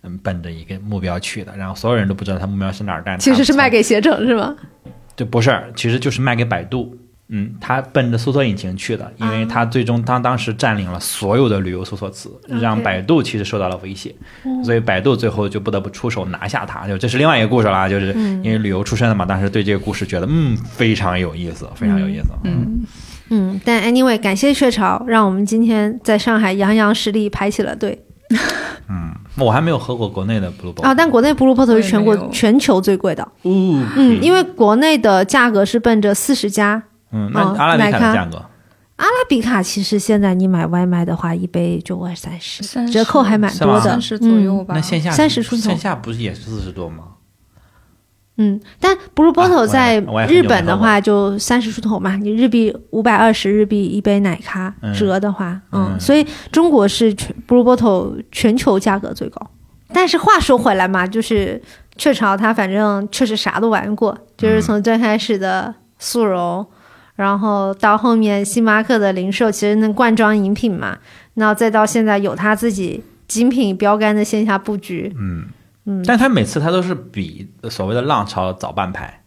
[0.02, 4.56] 嗯，奔着一个目标去的，然后所有人都不知道他目标是哪儿，但其实是卖给，给携程是吗？
[5.14, 6.96] 就不是，其实就是卖给百度。
[7.34, 12.30] 嗯，他奔着搜索引擎去的，因为他最终他当时占领了所有的旅游搜索词，
[12.60, 14.14] 让百度其实受到了威胁，
[14.62, 16.86] 所以百度最后就不得不出手拿下它。
[16.86, 18.12] 就这是另外一个故事啦，就是
[18.42, 22.28] 因为旅游出身的嘛，当时对这个故事觉得嗯非常有意思，非常有意思。
[22.44, 22.84] 嗯，
[23.30, 28.04] 嗯，但 anyway，感谢雀巢，让我们今天在上海洋洋实力排起了队。
[28.88, 30.94] 嗯我还没有喝过国内的 Blue Bottle 啊！
[30.94, 36.82] 但国内 Blue Bottle 是全国全球最贵的，哦，嗯，因为国内的价格是奔着四十家，
[37.12, 38.36] 嗯，那哦阿拉比卡价格，
[38.96, 43.80] 阿拉比卡其实现在你买外卖的话，一杯就二三十，折扣还蛮多的。
[43.82, 44.74] 三，十左右吧。
[44.74, 45.62] 那线下三十出头。
[45.62, 47.04] 线下不是也是四十多吗？
[48.38, 54.92] 嗯，但 Blue 啊 Bottle 在日本的话就三十出头嘛，你日币五百二十日币一杯奶咖嗯。
[54.94, 59.50] 折的话，嗯嗯，所以中国是全 Blue Bottle 全球价格最高。
[59.92, 61.60] 但是话说回来嘛，就是
[61.98, 66.66] 雀巢它反正确实啥都玩过，就是从最开始的速溶，
[67.22, 70.98] 然后到后面星巴克的零售，其实那罐装饮品嘛，
[71.34, 75.44] 那再到现在有他自己精品标杆的线下布局，嗯。
[75.84, 76.02] 嗯。
[76.06, 79.22] 但他每次他都是比所谓的浪潮早半拍，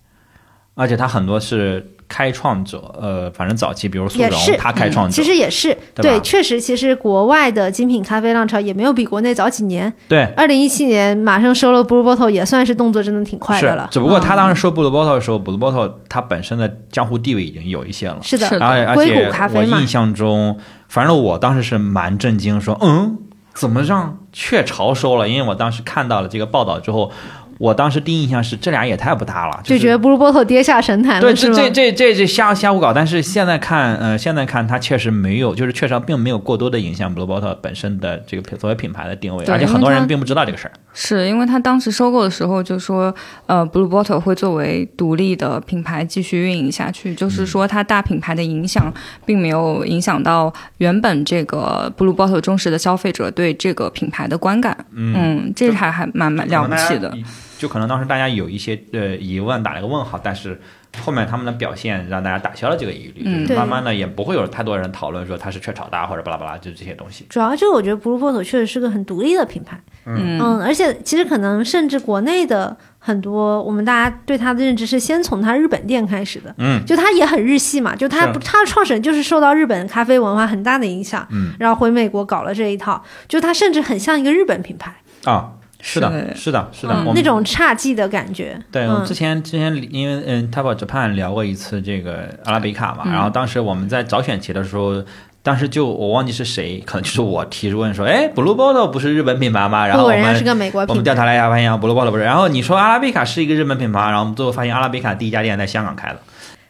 [0.74, 9.92] 而且他很多是开创者，呃，反正早期比如速溶也是，他开创者其，实也是对对，确实，其实国外的精品咖啡浪潮也没有比国内早几年。
[10.08, 10.24] 对。
[10.38, 23.18] 二零一七年马上收了 Blue Bottle，也算是动作真的挺快的了。，只不过他嗯当时收 Blue Bottle 的时候，Blue Bottle 它本身的江湖地位已经有一些了，是的，而且而硅且谷咖啡嘛我印象中，反正我当时是蛮震惊，说嗯，
[23.54, 25.28] 怎么让雀巢收了？
[25.28, 27.12] 因为我当时看到了这个报道之后，
[27.58, 31.56] 我当时第一印象是这俩也太不搭了，就是觉得布鲁波特跌下神坛对，了，是吗？
[31.56, 32.92] 这这这这这瞎瞎胡搞。
[32.94, 40.72] 但是现在看，呃，现在看他确实没有，就是确实并没有过多的影响布鲁波特本身的这个品作为品牌的定位，而且很多人并不知道这个事儿。
[40.98, 43.14] 是因为他当时收购的时候就说，
[43.46, 48.92] 呃，Blue Bottle 会作为独立的品牌继续运营下去，就是说它大品牌的影响
[49.26, 54.86] 并没有影响到原本这个 Blue Bottle 忠实的消费者对这个品牌的观感。
[54.92, 57.14] 嗯，这还还蛮蛮了不起的。。
[57.58, 60.60] 就可能当时大家有一些呃疑问，打了个问号，但是
[61.02, 67.26] 后面他们的表现让大家打消了这个疑虑，嗯就是慢慢的也不会有太多人讨论说它是雀巢大或者巴拉巴拉，就是这些东西。
[67.30, 70.40] 主要就是我觉得 Blue Bottle 确实是个很独立的品牌，嗯。
[70.40, 84.94] 嗯，而且其实可能甚至国内的很多我们大家对它的认知是先从它日本店开始的，嗯，就它也很日系嘛，就它是不它的创始人就是受到日本咖啡文化很大的影响，嗯，然后回美国搞了这一套，就它甚至很像一个日本品牌，
[85.26, 86.46] 啊，是的，是。
[86.46, 93.12] 是的，是的，嗯那种侘寂的感觉，对，我之前之前因为嗯 t a b o Japan 聊过一次这个阿拉比卡嘛，嗯。
[93.12, 95.04] 然后当时我们在找选题的时候。
[95.46, 99.86] 当时就我忘记是谁，可能就是我提出问说，哎，Blue Bottle 不是日本品牌吗？
[99.86, 102.24] 然后我们人家是个美国品牌，我们调查了一下，发现 Blue Bottle 不是。
[102.24, 106.18] 然后你说阿拉比卡是一个日本品牌，然后我们最后发现阿拉比卡第一家店在香港开的。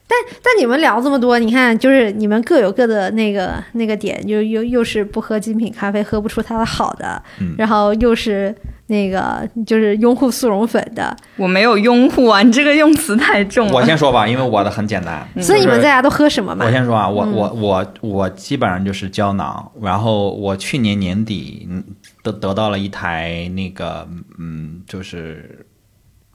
[0.08, 8.54] 但但你们聊这么多，你看，就是你们各有各的那个那个点，又又又是不喝精品咖啡喝不出它的好的，嗯然后又是
[8.88, 13.74] 那个就是拥护速溶粉的，我没有拥护啊，你这个用词太重了。
[13.74, 13.84] 我。
[13.84, 16.66] 先说吧，因为我的很简单，所以你们就是在家都喝什么嘛？
[16.66, 16.72] 我？
[16.72, 17.32] 先说啊，我嗯。
[17.34, 21.84] 我我我基本上就是胶囊，然后我去年年底嗯
[22.22, 24.08] 得得到了一台那个
[24.40, 25.66] 嗯，就是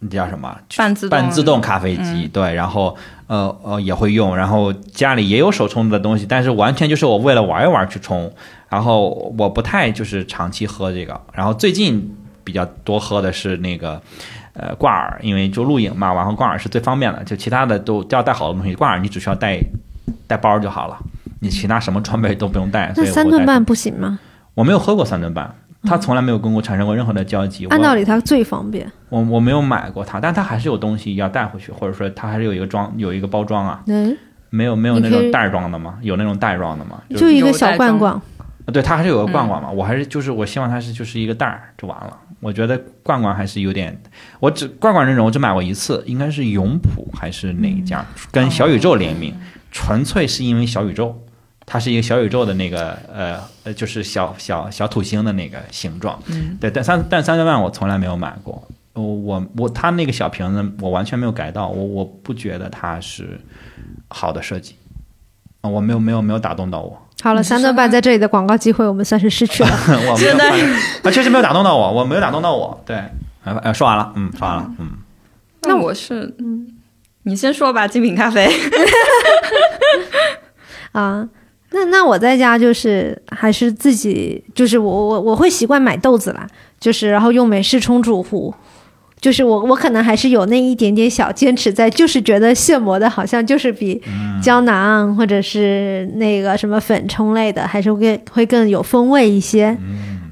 [0.01, 0.57] 那叫什么？
[0.77, 2.97] 半自动半自动咖啡机，对，然后
[3.27, 8.33] 呃呃也会用，然后家里也有手冲的东西，但是完全就是我为了玩一玩去冲，
[8.69, 12.17] 然后我不太就是长期喝这个，然后最近
[12.51, 14.01] 比较多喝的是那个。
[14.53, 19.57] 呃，挂耳，因为就露营嘛，然后挂耳是最方便的，就其他的都都要带好多东西，挂耳你只需要带
[20.27, 20.99] 带包就好了，
[21.39, 22.93] 你其他什么装备都不用带。
[22.93, 24.19] 所那三顿半不行吗？
[24.55, 27.65] 我没有喝过三顿半，它从来没有跟我产生过任何的交集。
[27.65, 28.91] 我按道理它最方便。
[29.09, 34.15] 我我没有买过它，但它还是有东西要带回去，或者说它还是有一个装有一个包装啊，嗯，
[34.51, 35.95] 没有没有那种袋装的吗？
[36.03, 37.01] 有那种袋装的吗？
[37.09, 38.21] 就就一个小罐罐，
[38.67, 39.71] 对，它还是有个罐罐嘛。
[39.71, 42.19] 我还是就是我希望它是就是一个袋儿就完了。
[42.41, 43.97] 我觉得罐罐还是有点，
[44.41, 49.35] 我只罐罐这种我只买过一次，应该是永璞还是哪一家跟小宇宙联名，
[49.71, 51.23] 纯粹是因为小宇宙。
[51.67, 56.21] 它是一个小宇宙的那个呃呃，就是小小小土星的那个形状。
[56.27, 58.61] 嗯，对，但三但三千万我从来没有买过。
[58.95, 63.41] 我我我，它那个小瓶子我完全没有改到，我我不觉得它是
[64.09, 64.75] 好的设计，
[65.61, 67.01] 啊，我没有没有没有打动到我。
[67.23, 69.71] 好了，三顿半在这里的广告机会我们算是失去了。
[70.11, 72.81] 我没有真的反正，啊，确实没有打动到我，我没有打动到我。
[72.87, 72.97] 对，
[73.45, 74.89] 呃，呃说完了，嗯，说完了，嗯，
[75.63, 76.67] 那我是嗯，
[77.25, 78.49] 你先说吧，精品咖啡。
[80.93, 81.29] 啊，
[81.71, 86.47] 那那我在家就是还是自己，就是我我我会习惯买豆子啦，
[86.81, 88.53] 就是然后用美式冲煮壶。
[89.21, 94.01] 就是我，我可能还是有那一点点小坚持在，就是觉得现磨的好像就是比
[94.43, 99.77] 胶囊或者是那个什么粉冲类的，还是会会更有风味一些。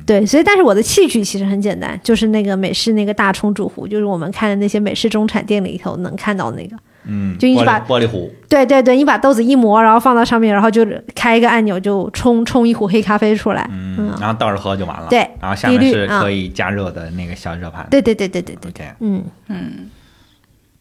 [0.07, 6.75] 对，所以但是我的器具其实很简单，就是那个美式那个大冲煮壶，就是我们看的那些美式中产店里头能看到那个。
[7.09, 13.69] 嗯，就你把玻璃壶，对对对，你把豆子一磨，然后放到上面，然后就开一个按钮，就冲冲一壶黑咖啡出来。
[13.73, 15.07] 嗯，然后倒着喝就完了。
[15.09, 17.87] 对然后下面是可以加热的那个小热盘。
[17.91, 19.25] 对对对对对对，OK，嗯，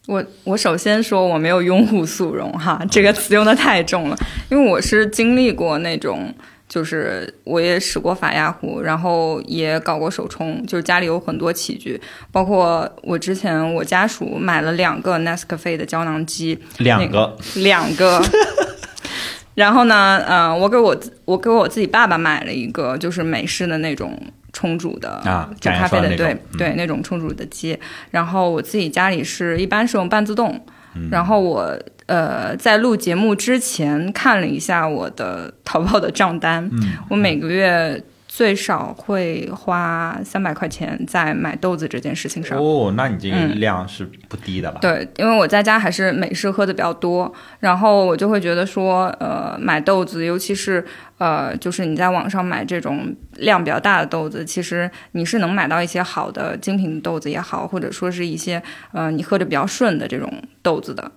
[0.07, 4.17] 我我首先说我没有拥护速溶哈，这个词用的太重了，
[4.49, 6.33] 因为我是经历过那种，
[6.67, 11.99] 就是我也使过法压壶，然后也搞过手冲，就是家里有很多器具，
[12.31, 18.21] 包括我之前我家属买了两个 Nescafe 的胶囊机，两个，两个。
[19.55, 24.15] 然后呢，呃，我给我自我给我自己爸爸买了一个，就是美式的那种
[24.53, 27.75] 冲煮的啊就咖啡的，对对，那种冲煮的机。
[28.11, 30.63] 然后我自己家里是一般是用半自动。
[30.95, 42.55] 嗯然后我呃在录节目之前看了一下我的淘宝的账单，嗯我每个月最少会花三百块钱在买豆子这件事情上。
[42.59, 44.79] 哦，那你这个嗯量是不低的吧。
[44.79, 50.85] 对，因为我在家还是美式喝的比较多，然后我就会觉得说，呃，买豆子，尤其是
[51.17, 60.31] 呃，就是你在网上买这种量比较大的豆子，其实你是能买到一些好的精品豆子也好，或者说是一些呃你喝着比较顺的这种
[60.61, 61.11] 豆子的，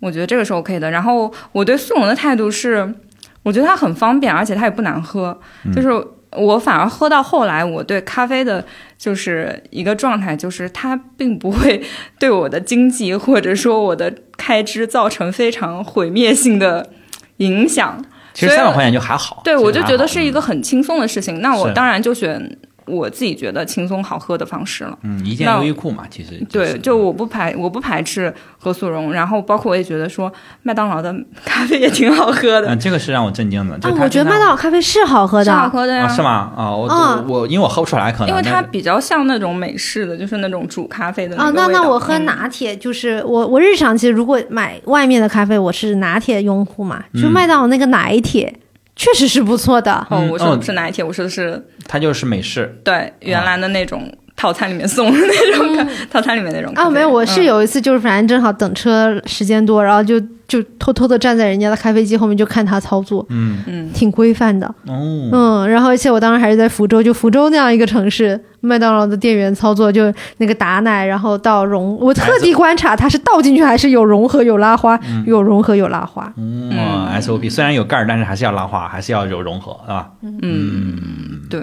[0.00, 0.90] 我觉得这个是 OK 的。
[0.90, 2.94] 然后我对速溶的态度是，
[3.42, 5.38] 我觉得它很方便，而且它也不难喝，
[5.74, 5.88] 就是。
[6.32, 8.62] 我反而喝到后来，我对咖啡的
[8.98, 11.82] 就是一个状态，就是它并不会
[12.18, 16.90] 对我的经济或者说我的开支造成非常毁灭性的
[17.38, 18.04] 影响。
[18.34, 19.40] 其实三百块钱就还好。
[19.44, 21.40] 对，我就觉得是一个很轻松的事情。
[21.40, 24.96] 那我当然就选我自己觉得轻松好喝的方式了。
[25.02, 30.32] 嗯，一件优衣库嘛，其实对，是就我不排我不排斥喝速溶，然后包括我也觉得说
[30.62, 31.14] 麦当劳的
[31.44, 33.78] 咖啡也挺好喝的，嗯，这个是让我震惊的。
[33.78, 36.04] 就啊，我觉得麦当劳咖啡是好喝是的，好喝的呀。
[36.04, 36.52] 啊是吗？
[36.56, 48.54] 啊，我嗯我我因为我喝不出来，可能因为它比较像那种美式的，就是那种煮咖啡的啊，那个味道那我喝嗯拿铁，就是我我日常其实如果买外面的咖啡，我是拿铁用户嘛，就嗯麦当劳那个奶铁
[48.96, 49.92] 确实是不错的。
[50.10, 52.80] 哦，嗯我说的是拿铁，我说的是它就是美式。
[52.82, 60.18] 对原来的那种套餐里面送的那种咖，套餐里面那种啊，没有，我是嗯有一次就是反正正好等车时间多，然后就
[60.48, 63.58] 就偷偷的站在人家的咖啡机后面就看他操作，嗯。
[63.66, 63.90] 嗯。
[63.92, 64.66] 挺规范的。
[64.86, 76.32] 哦，嗯，然后而且我当时还是在福州，就福州那样一个城市，麦当劳的店员操作就那个打奶，然后倒融，我特地观察它是倒进去还是有融合有拉花，有融合有拉花。
[76.36, 80.10] 嗯嗯，SOP 虽然有盖儿，但是还是要拉花，还是要有融合，是吧？
[80.22, 81.62] 嗯，对。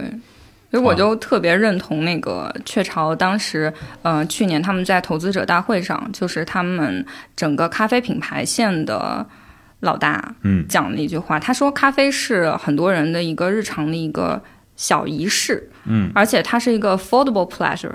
[0.71, 9.23] 所以我就特别认同那个雀巢当时，呃，去年他们在投资者大会上，就是他们整个咖啡品牌线的
[9.81, 14.41] 老大嗯讲了一句话，他说咖啡是很多人的一个日常的一个
[14.75, 17.93] 小仪式，嗯，而且它是一个 affordable pleasure，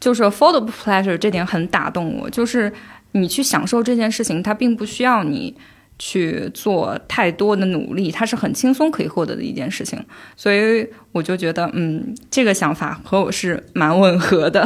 [0.00, 2.72] 就是 affordable pleasure 这点很打动我，就是
[3.12, 5.56] 你去享受这件事情，它并不需要你
[5.98, 10.04] 去做太多的努力，它是很轻松可以获得的一件事情，
[10.36, 14.64] 所以我就觉得，嗯，这个想法和我是蛮吻合的，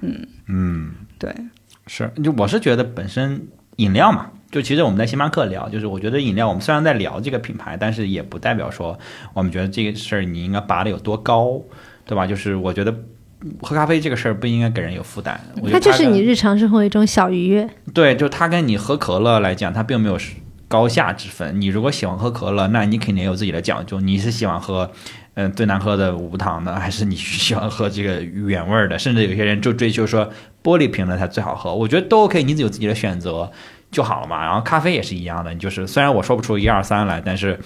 [0.00, 0.26] 嗯。
[0.48, 1.34] 嗯，对，
[1.86, 3.46] 是，就我是觉得本身
[3.76, 8.96] 饮料嘛，就其实我们在星巴克聊，就是我觉得饮料，我们虽然在聊这个品牌，但是也不代表说
[9.32, 11.60] 我们觉得这个事儿你应该拔的有多高，
[12.06, 12.26] 对吧？
[12.26, 12.94] 就是我觉得
[13.62, 17.68] 喝咖啡这个事儿不应该给人有负担，我觉得它就是你日常生活的一种小愉悦。
[17.94, 20.18] 对，就它跟你喝可乐来讲，它并没有
[20.68, 21.60] 高下之分。
[21.60, 24.00] 你如果喜欢喝可乐，那你肯定有自己的讲究。
[24.00, 24.90] 你是喜欢喝，
[25.34, 28.98] 嗯、最难喝的无糖的，还是你喜欢喝这个原味儿的？
[28.98, 30.30] 甚至有些人就追求说
[30.62, 31.74] 玻璃瓶的才最好喝。
[31.74, 33.50] 我觉得都 OK，你有自己的选择
[33.92, 34.42] 就好了嘛。
[34.44, 37.56] 然后咖啡也是一样的，你就是虽然我说不出一二三来，但是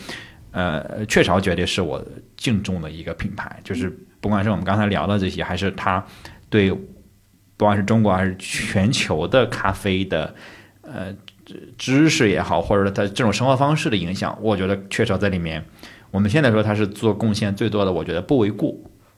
[0.51, 2.05] 呃，雀巢绝对是我
[2.37, 3.89] 敬重的一个品牌，就是
[4.21, 6.05] 不管是我们刚才聊的这些，还是它
[6.51, 10.35] 对不管是中国还是全球的咖啡的
[10.83, 11.15] 呃
[11.45, 15.65] 知知识也好，或者它这种生活方式的影响，我觉得雀巢在里面
[16.11, 18.75] 我们现在说它是做贡献最多的，我觉得不为过，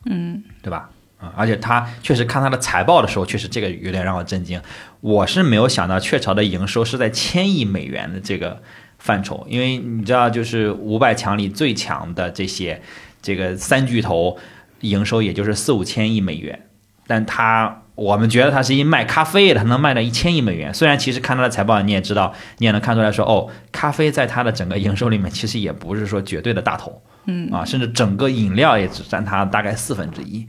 [0.06, 0.90] 嗯，对吧？
[1.18, 4.60] 啊、而且他确实看他的财报的时候，确实这个有点让我震惊。
[5.00, 8.60] 我是没有想到雀巢的营收是在千亿美元的这个
[8.98, 12.82] 范畴，因为你知道，就是五百强里最强的这些
[13.22, 14.36] 这个三巨头，
[14.80, 16.66] 营收也就是四五千亿美元，
[17.06, 20.74] 但他我们觉得他是一卖咖啡的，他能卖到一千亿美元。
[20.74, 30.46] 虽然其实看他的财报，你也知道，你也能看出来说，哦，咖啡在它的整个营收里面其实也不是说绝对的大头，嗯啊，甚至整个饮料也只占它大概四分之一。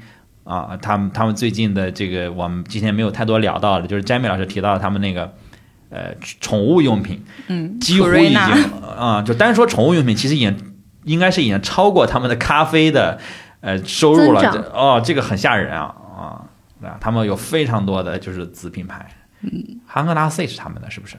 [0.50, 5.32] 啊，他们他们最近的这个，我们今天没有太多聊到的，就是詹米老师提到他们那个，
[5.92, 8.38] 呃，宠物用品，嗯，几乎已经
[8.98, 10.58] 啊、就单说宠物用品，其实已经
[11.04, 13.20] 应该是已经超过他们的咖啡的
[13.62, 14.42] 呃收入了。
[14.74, 16.98] 哦，这个很吓人啊啊！
[17.00, 19.06] 他们有非常多的就是子品牌，
[19.42, 21.16] 嗯，韩格拉 C 是他们的，是不是？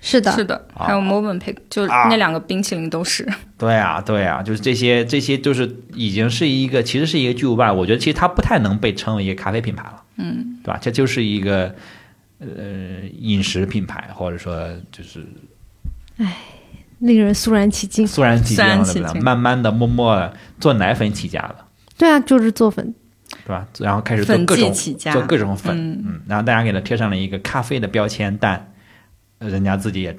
[0.00, 3.28] 是的，是的，啊还有 Movenpick，就啊那两个冰淇淋都是。
[3.58, 7.72] 对啊，对啊，就是这些，这些就是已经是一个，其实是一个巨无霸。
[7.72, 10.78] 我觉得其实它不太能被称为一个咖啡品牌了，嗯，对吧？
[10.80, 11.74] 这就是一个
[12.38, 12.46] 呃
[13.18, 15.26] 饮食品牌，或者说就是
[17.00, 18.06] 令人肃然起敬。
[18.06, 22.94] 肃然起敬了，慢慢的、默默地做奶粉起家了，对啊，就是做粉，
[23.44, 23.66] 对吧？
[23.80, 28.72] 然后开始做各种做各种粉，嗯嗯，然后大家给它贴上了一个咖啡的标签，但
[29.38, 30.16] 人家自己也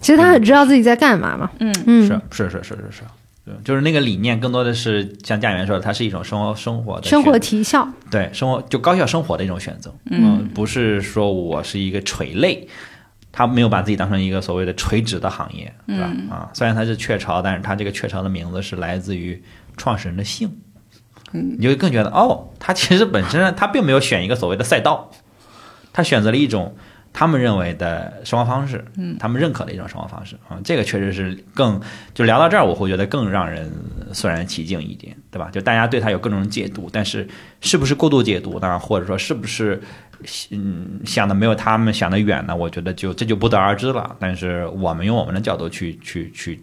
[0.00, 1.50] 其实他很知道自己在干嘛嘛。
[1.60, 1.74] 嗯。
[1.86, 3.02] 嗯，是是是是是是，
[3.44, 10.48] 对，就是那个理念更多的是像家园说的，它是一种生活生活的生活提效，对生活就高效生活的一种选择，嗯。
[10.54, 12.68] 不是说我是一个垂类，
[13.32, 16.10] 他没有把自己当成一个所谓的垂直的行业，对吧？
[16.12, 19.42] 嗯啊，虽然他是雀巢，但是他这个雀巢的名字是来自于
[19.76, 20.50] 创始人的姓，
[21.32, 21.56] 嗯。
[21.58, 25.10] 你就更觉得哦，他其实本身他并没有选一个所谓的赛道，
[25.92, 26.76] 他选择了一种
[27.18, 31.80] 他们认为的生活方式，嗯他们认可的一种生活方式啊，这个确实是更
[32.12, 33.72] 就聊到这儿，我会觉得更让人
[34.12, 35.48] 肃然起敬一点，对吧？
[35.50, 37.26] 就大家对他有各种解读，但是
[37.62, 39.80] 是不是过度解读，当然或者说是不是
[40.50, 42.54] 嗯想的没有他们想的远呢？
[42.54, 44.14] 我觉得就这就不得而知了。
[44.20, 46.62] 但是我们用我们的角度去去去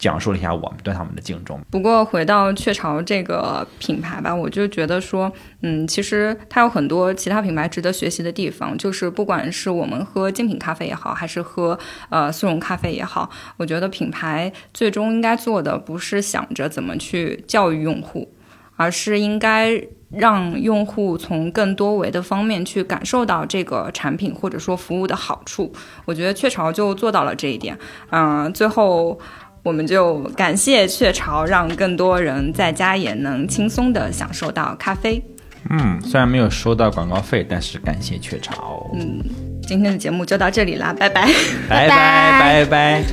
[0.00, 1.60] 讲述了一下我们对他们的敬重。
[1.70, 5.30] 不过回到雀巢这个品牌吧，我就觉得说，
[5.60, 8.76] 嗯，其实它有很多其他品牌值得学习的地方。
[8.78, 11.78] 就是不管是我们喝精品咖啡也好，还是喝
[12.08, 13.28] 呃速溶咖啡也好，
[13.58, 18.32] 我觉得品牌最终应该做的不是想着怎么去教育用户，
[18.76, 19.78] 而是应该
[20.08, 25.70] 让用户从更多维的方面去感受到这个产品或者说服务的好处。
[26.06, 27.78] 我觉得雀巢就做到了这一点。
[28.08, 29.20] 嗯、最后。
[29.62, 35.22] 我们就感谢雀巢，让更多人在家也能轻松的享受到咖啡。
[35.68, 38.90] 嗯，虽然没有收到广告费，但是感谢雀巢。
[38.94, 39.22] 嗯，
[39.62, 41.28] 今天的节目就到这里啦，拜拜。
[41.68, 43.04] 拜拜拜拜。